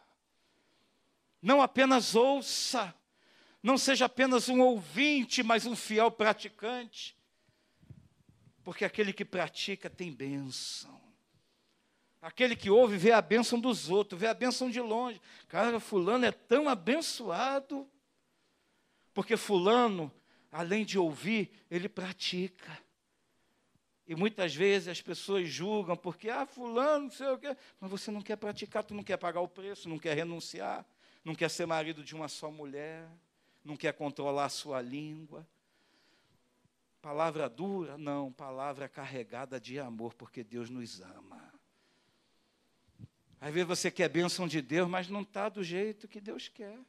[1.42, 2.94] Não apenas ouça.
[3.64, 7.18] Não seja apenas um ouvinte, mas um fiel praticante.
[8.64, 11.02] Porque aquele que pratica tem bênção.
[12.22, 15.20] Aquele que ouve vê a bênção dos outros, vê a bênção de longe.
[15.48, 17.90] Cara, fulano é tão abençoado.
[19.16, 20.12] Porque fulano,
[20.52, 22.78] além de ouvir, ele pratica.
[24.08, 27.58] E muitas vezes as pessoas julgam porque, ah, fulano, não sei o quê.
[27.80, 30.86] Mas você não quer praticar, tu não quer pagar o preço, não quer renunciar,
[31.24, 33.10] não quer ser marido de uma só mulher
[33.66, 35.46] não quer controlar a sua língua.
[37.02, 37.98] Palavra dura?
[37.98, 41.54] Não, palavra carregada de amor, porque Deus nos ama.
[43.42, 46.80] Às vezes você quer bênção de Deus, mas não está do jeito que Deus quer.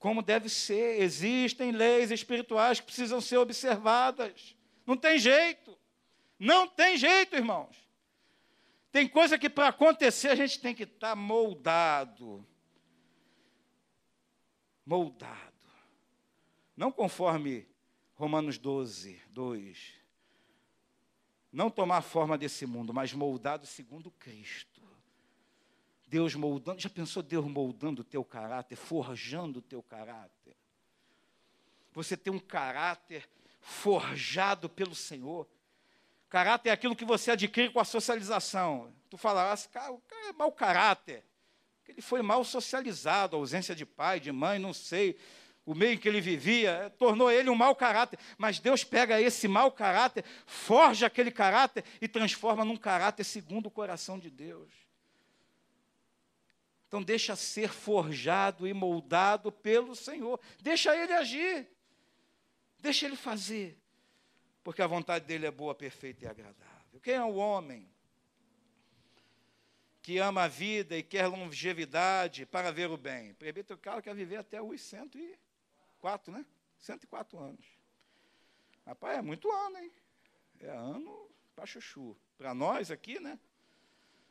[0.00, 4.56] Como deve ser, existem leis espirituais que precisam ser observadas.
[4.84, 5.78] Não tem jeito.
[6.36, 7.76] Não tem jeito, irmãos.
[8.90, 12.44] Tem coisa que para acontecer a gente tem que estar tá moldado
[14.90, 15.38] moldado.
[16.76, 17.68] Não conforme
[18.14, 19.94] Romanos 12, 2.
[21.52, 24.69] Não tomar a forma desse mundo, mas moldado segundo Cristo.
[26.10, 30.56] Deus moldando, já pensou Deus moldando o teu caráter, forjando o teu caráter?
[31.92, 33.28] Você tem um caráter
[33.60, 35.46] forjado pelo Senhor.
[36.28, 38.92] Caráter é aquilo que você adquire com a socialização.
[39.08, 41.24] Tu falarás, cara, o cara é mau caráter.
[41.86, 45.16] Ele foi mal socializado, ausência de pai, de mãe, não sei.
[45.64, 48.18] O meio em que ele vivia eh, tornou ele um mau caráter.
[48.36, 53.70] Mas Deus pega esse mau caráter, forja aquele caráter e transforma num caráter segundo o
[53.70, 54.79] coração de Deus.
[56.90, 60.40] Então, deixa ser forjado e moldado pelo Senhor.
[60.60, 61.68] Deixa ele agir.
[62.80, 63.78] Deixa ele fazer.
[64.64, 67.00] Porque a vontade dele é boa, perfeita e agradável.
[67.00, 67.88] Quem é o homem?
[70.02, 73.34] que ama a vida e quer longevidade para ver o bem.
[73.34, 76.44] Prebito cara quer viver até os 104, né?
[76.78, 77.66] 104 anos.
[78.86, 79.92] Rapaz, é muito ano, hein?
[80.58, 82.16] É ano para chuchu.
[82.36, 83.38] Para nós aqui, né?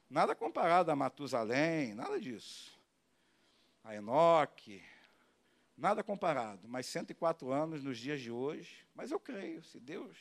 [0.10, 2.78] Nada comparado a Matusalém, nada disso.
[3.84, 4.84] A Enoque,
[5.78, 6.68] nada comparado.
[6.68, 8.86] Mas 104 anos nos dias de hoje.
[8.96, 10.18] Mas eu creio, se Deus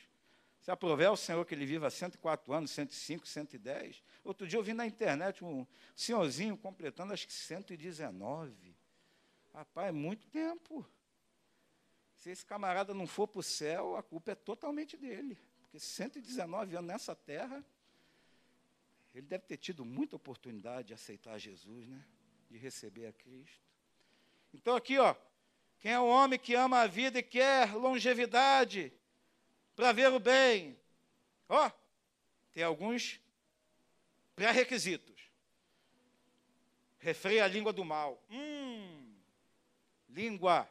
[0.59, 4.03] se aprover o Senhor que ele viva 104 anos, 105, 110.
[4.23, 5.65] Outro dia eu vi na internet um
[5.95, 8.75] senhorzinho completando acho que 119.
[9.53, 10.85] Rapaz, é muito tempo.
[12.13, 15.39] Se esse camarada não for para o céu, a culpa é totalmente dele.
[15.61, 17.65] Porque 119 anos nessa terra,
[19.13, 22.05] ele deve ter tido muita oportunidade de aceitar Jesus, né?
[22.49, 23.67] De receber a Cristo.
[24.53, 25.15] Então aqui, ó,
[25.79, 28.93] quem é o homem que ama a vida e quer longevidade,
[29.75, 30.77] para ver o bem.
[31.47, 31.71] Ó,
[32.51, 33.19] tem alguns
[34.35, 35.19] pré-requisitos.
[36.99, 38.21] Refreia a língua do mal.
[38.29, 39.15] Hum,
[40.09, 40.69] língua.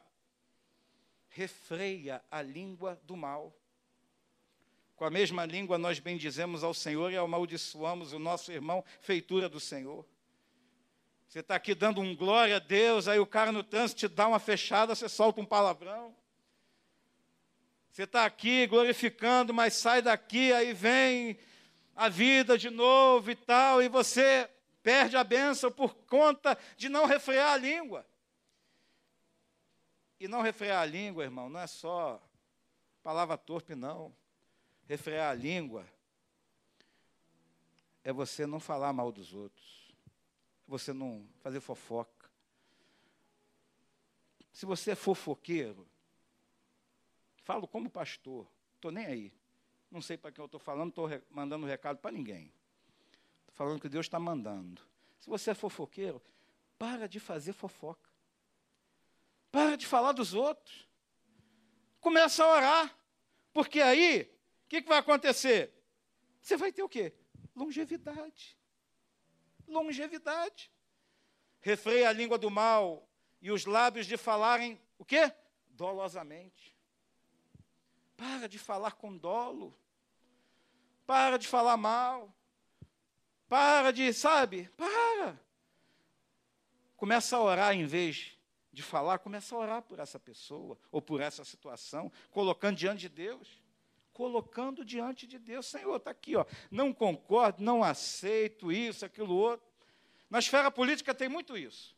[1.29, 3.58] Refreia a língua do mal.
[4.99, 9.57] Com a mesma língua nós bendizemos ao Senhor e amaldiçoamos o nosso irmão, feitura do
[9.57, 10.05] Senhor.
[11.25, 14.27] Você está aqui dando um glória a Deus, aí o cara no trânsito te dá
[14.27, 16.13] uma fechada, você solta um palavrão.
[17.89, 21.39] Você está aqui glorificando, mas sai daqui, aí vem
[21.95, 24.49] a vida de novo e tal, e você
[24.83, 28.05] perde a bênção por conta de não refrear a língua.
[30.19, 32.21] E não refrear a língua, irmão, não é só
[33.01, 34.13] palavra torpe, não.
[34.89, 35.87] Refrear a língua
[38.03, 39.93] é você não falar mal dos outros,
[40.67, 42.27] é você não fazer fofoca.
[44.51, 45.87] Se você é fofoqueiro,
[47.43, 49.33] falo como pastor, estou nem aí.
[49.91, 52.51] Não sei para quem eu estou falando, estou mandando recado para ninguém.
[53.41, 54.81] Estou falando que Deus está mandando.
[55.19, 56.19] Se você é fofoqueiro,
[56.79, 58.09] para de fazer fofoca.
[59.51, 60.89] Para de falar dos outros.
[62.01, 62.97] Começa a orar.
[63.53, 64.38] Porque aí,
[64.69, 65.73] o que, que vai acontecer?
[66.39, 67.11] Você vai ter o quê?
[67.55, 68.55] Longevidade.
[69.67, 70.71] Longevidade.
[71.59, 73.09] Refreia a língua do mal
[73.41, 75.33] e os lábios de falarem o quê?
[75.69, 76.77] Dolosamente.
[78.15, 79.75] Para de falar com dolo.
[81.03, 82.31] Para de falar mal.
[83.47, 84.69] Para de, sabe?
[84.77, 85.43] Para.
[86.95, 88.37] Começa a orar em vez
[88.71, 93.09] de falar, começa a orar por essa pessoa ou por essa situação, colocando diante de
[93.09, 93.67] Deus.
[94.19, 96.45] Colocando diante de Deus, Senhor, está aqui, ó.
[96.69, 99.65] Não concordo, não aceito isso, aquilo outro.
[100.29, 101.95] Na esfera política tem muito isso.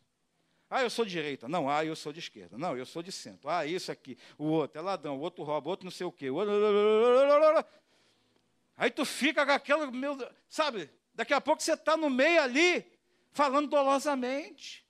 [0.69, 1.49] Ah, eu sou de direita.
[1.49, 2.59] Não, ah, eu sou de esquerda.
[2.59, 3.49] Não, eu sou de centro.
[3.49, 4.19] Ah, isso aqui.
[4.37, 6.27] O outro é ladrão, o outro rouba, o outro não sei o quê.
[8.77, 10.15] Aí tu fica com aquela, meu,
[10.47, 10.91] sabe?
[11.15, 12.85] Daqui a pouco você está no meio ali,
[13.31, 14.85] falando dolosamente.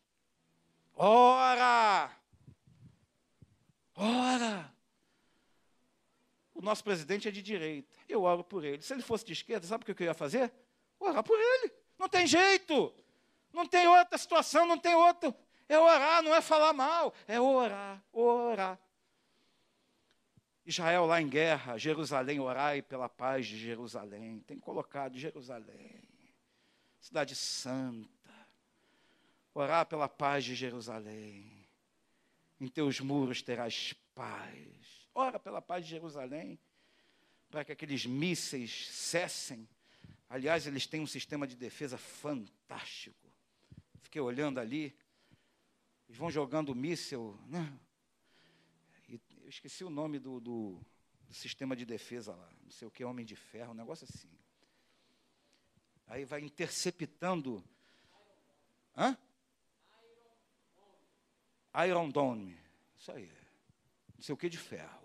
[0.98, 2.12] Ora!
[3.96, 4.81] Ora!
[6.62, 7.98] O nosso presidente é de direita.
[8.08, 8.84] Eu oro por ele.
[8.84, 10.54] Se ele fosse de esquerda, sabe o que eu ia fazer?
[11.00, 11.74] Orar por ele.
[11.98, 12.94] Não tem jeito.
[13.52, 15.34] Não tem outra situação, não tem outro.
[15.68, 17.16] É orar, não é falar mal.
[17.28, 18.80] É orar, orar.
[20.64, 24.40] Israel lá em guerra, Jerusalém, orai pela paz de Jerusalém.
[24.46, 26.04] Tem colocado Jerusalém,
[27.00, 28.22] cidade santa
[29.54, 31.68] orar pela paz de Jerusalém.
[32.60, 35.01] Em teus muros terás paz.
[35.14, 36.60] Ora pela paz de Jerusalém,
[37.50, 39.68] para que aqueles mísseis cessem.
[40.30, 43.30] Aliás, eles têm um sistema de defesa fantástico.
[44.02, 44.96] Fiquei olhando ali,
[46.08, 47.78] eles vão jogando míssel, né?
[49.10, 50.80] E eu esqueci o nome do, do,
[51.28, 54.32] do sistema de defesa lá, não sei o que, Homem de Ferro, um negócio assim.
[56.08, 57.64] Aí vai interceptando.
[58.98, 59.18] Hã?
[61.88, 62.58] Iron Dome.
[62.98, 63.32] Isso aí.
[64.16, 65.01] Não sei o que de ferro.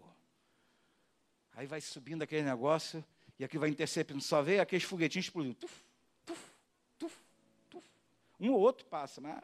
[1.57, 3.02] Aí vai subindo aquele negócio
[3.38, 4.20] e aqui vai interceptando.
[4.20, 5.54] Só vê aqueles foguetinhos explodindo.
[5.54, 5.82] Tuf,
[6.26, 6.52] tuf,
[6.98, 7.16] tuf,
[7.70, 7.86] tuf.
[8.38, 9.42] Um ou outro passa, mas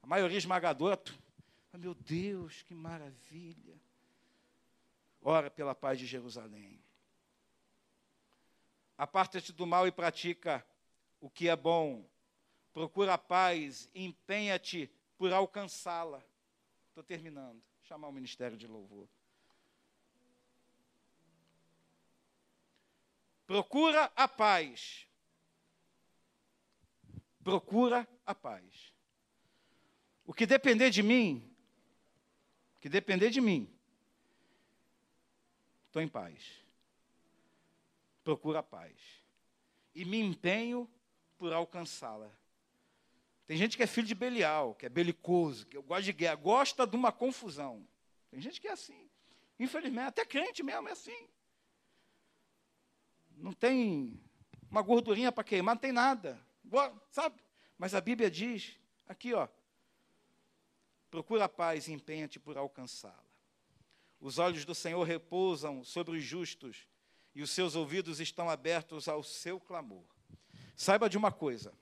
[0.00, 0.96] a maioria esmagadora.
[0.96, 1.18] Tuf.
[1.74, 3.74] meu Deus, que maravilha.
[5.20, 6.78] Ora pela paz de Jerusalém.
[8.96, 10.64] Aparta-te do mal e pratica
[11.20, 12.04] o que é bom.
[12.72, 14.88] Procura a paz e empenha-te
[15.18, 16.22] por alcançá-la.
[16.88, 17.60] Estou terminando.
[17.82, 19.08] Chamar o ministério de louvor.
[23.52, 25.06] Procura a paz.
[27.44, 28.94] Procura a paz.
[30.24, 31.54] O que depender de mim,
[32.74, 33.70] o que depender de mim,
[35.86, 36.64] estou em paz.
[38.24, 38.96] Procura a paz.
[39.94, 40.90] E me empenho
[41.36, 42.32] por alcançá-la.
[43.46, 46.86] Tem gente que é filho de Belial, que é belicoso, que gosta de guerra, gosta
[46.86, 47.86] de uma confusão.
[48.30, 49.10] Tem gente que é assim.
[49.58, 51.28] Infelizmente, até crente mesmo é assim.
[53.36, 54.20] Não tem
[54.70, 56.40] uma gordurinha para queimar, não tem nada.
[57.10, 57.40] Sabe?
[57.76, 59.48] Mas a Bíblia diz, aqui, ó.
[61.10, 63.22] Procura a paz e empenha-te por alcançá-la.
[64.18, 66.86] Os olhos do Senhor repousam sobre os justos
[67.34, 70.04] e os seus ouvidos estão abertos ao seu clamor.
[70.76, 71.72] Saiba de uma coisa: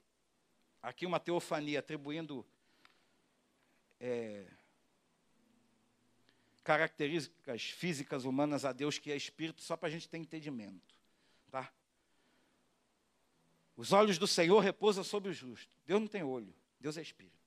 [0.83, 2.45] aqui uma teofania atribuindo
[4.01, 4.47] é,
[6.65, 11.00] características físicas humanas a Deus que é espírito, só para a gente ter entendimento.
[13.81, 15.75] Os olhos do Senhor repousam sobre o justo.
[15.87, 17.41] Deus não tem olho, Deus é espírito.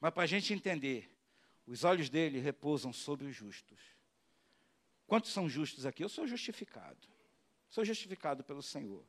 [0.00, 1.14] Mas para a gente entender,
[1.66, 3.78] os olhos dele repousam sobre os justos.
[5.06, 6.02] Quantos são justos aqui?
[6.02, 7.06] Eu sou justificado.
[7.68, 9.04] Sou justificado pelo Senhor.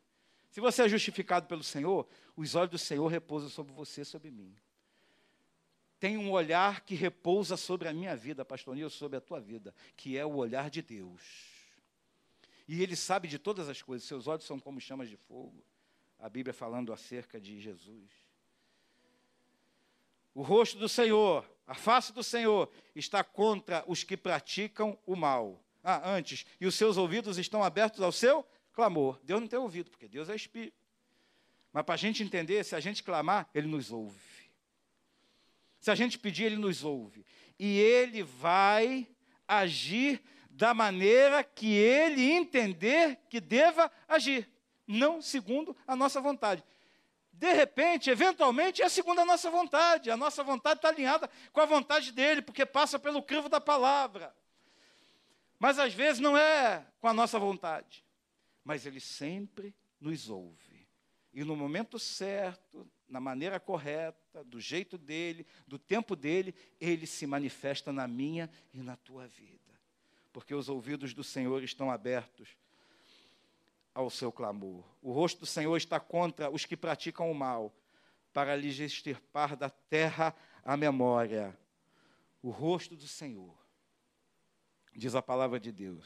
[0.52, 4.54] Se você é justificado pelo Senhor, os olhos do Senhor repousam sobre você, sobre mim.
[5.98, 9.74] Tem um olhar que repousa sobre a minha vida, pastor Nilson, sobre a tua vida,
[9.96, 11.22] que é o olhar de Deus.
[12.68, 15.64] E Ele sabe de todas as coisas, seus olhos são como chamas de fogo.
[16.20, 18.10] A Bíblia falando acerca de Jesus.
[20.34, 25.64] O rosto do Senhor, a face do Senhor, está contra os que praticam o mal.
[25.84, 29.20] Ah, antes, e os seus ouvidos estão abertos ao seu clamor.
[29.24, 30.76] Deus não tem ouvido, porque Deus é espírito.
[31.72, 34.16] Mas para a gente entender, se a gente clamar, Ele nos ouve.
[35.80, 37.26] Se a gente pedir, Ele nos ouve.
[37.60, 39.08] E Ele vai
[39.48, 44.50] agir da maneira que Ele entender que deva agir,
[44.88, 46.64] não segundo a nossa vontade.
[47.32, 50.10] De repente, eventualmente, é segundo a nossa vontade.
[50.10, 54.34] A nossa vontade está alinhada com a vontade dele, porque passa pelo crivo da palavra.
[55.60, 58.06] Mas às vezes não é com a nossa vontade.
[58.64, 60.88] Mas ele sempre nos ouve.
[61.34, 67.28] E no momento certo, na maneira correta, do jeito dele, do tempo dele, ele se
[67.28, 69.60] manifesta na minha e na tua vida.
[70.32, 72.58] Porque os ouvidos do Senhor estão abertos
[73.96, 74.84] ao seu clamor.
[75.02, 77.74] O rosto do Senhor está contra os que praticam o mal,
[78.34, 81.58] para lhes extirpar da terra a memória.
[82.44, 83.56] O rosto do Senhor,
[84.94, 86.06] diz a palavra de Deus,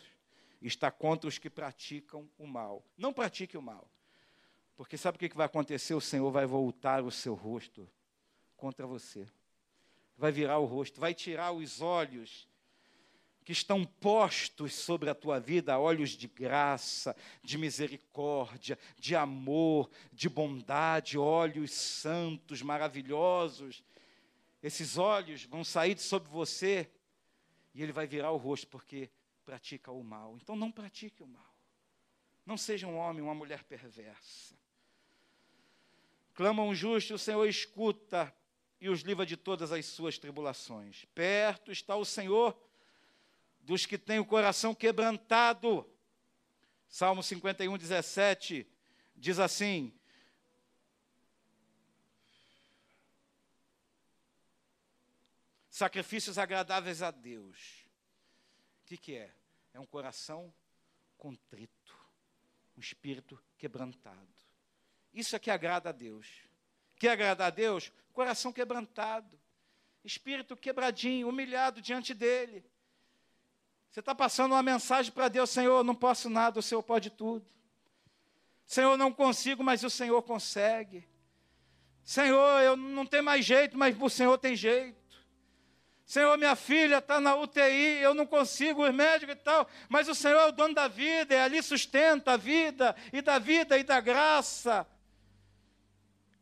[0.61, 2.85] está contra os que praticam o mal.
[2.95, 3.89] Não pratique o mal.
[4.77, 5.93] Porque sabe o que vai acontecer?
[5.93, 7.89] O Senhor vai voltar o seu rosto
[8.55, 9.27] contra você.
[10.15, 12.48] Vai virar o rosto, vai tirar os olhos
[13.49, 20.29] que estão postos sobre a tua vida olhos de graça, de misericórdia, de amor, de
[20.29, 23.83] bondade, olhos santos, maravilhosos.
[24.61, 26.91] Esses olhos vão sair de sobre você
[27.73, 29.09] e ele vai virar o rosto porque
[29.43, 30.37] pratica o mal.
[30.39, 31.55] Então não pratique o mal.
[32.45, 34.53] Não seja um homem, uma mulher perversa.
[36.35, 38.31] Clama um justo, o Senhor escuta
[38.79, 41.05] e os livra de todas as suas tribulações.
[41.15, 42.55] Perto está o Senhor
[43.69, 45.87] dos que têm o coração quebrantado.
[46.87, 48.67] Salmo 51, 17
[49.15, 49.93] diz assim:
[55.69, 57.85] Sacrifícios agradáveis a Deus.
[58.81, 59.31] O que, que é?
[59.71, 60.51] É um coração
[61.15, 61.95] contrito,
[62.75, 64.33] um espírito quebrantado.
[65.13, 66.25] Isso é que agrada a Deus.
[66.97, 67.93] Que agrada a Deus?
[68.13, 69.39] Coração quebrantado,
[70.03, 72.67] espírito quebradinho, humilhado diante dele.
[73.89, 77.45] Você está passando uma mensagem para Deus, Senhor, não posso nada, o Senhor pode tudo.
[78.65, 81.07] Senhor, não consigo, mas o Senhor consegue.
[82.03, 84.99] Senhor, eu não tenho mais jeito, mas o Senhor tem jeito.
[86.05, 90.15] Senhor, minha filha está na UTI, eu não consigo, os médicos e tal, mas o
[90.15, 93.83] Senhor é o dono da vida, é ali sustenta a vida, e da vida e
[93.83, 94.87] da graça.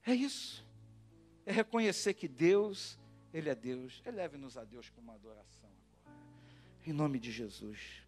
[0.06, 0.66] É isso.
[1.46, 2.98] É reconhecer que Deus,
[3.34, 4.02] Ele é Deus.
[4.06, 5.77] Eleve-nos a Deus com uma adoração.
[6.88, 8.07] Em nome de Jesus.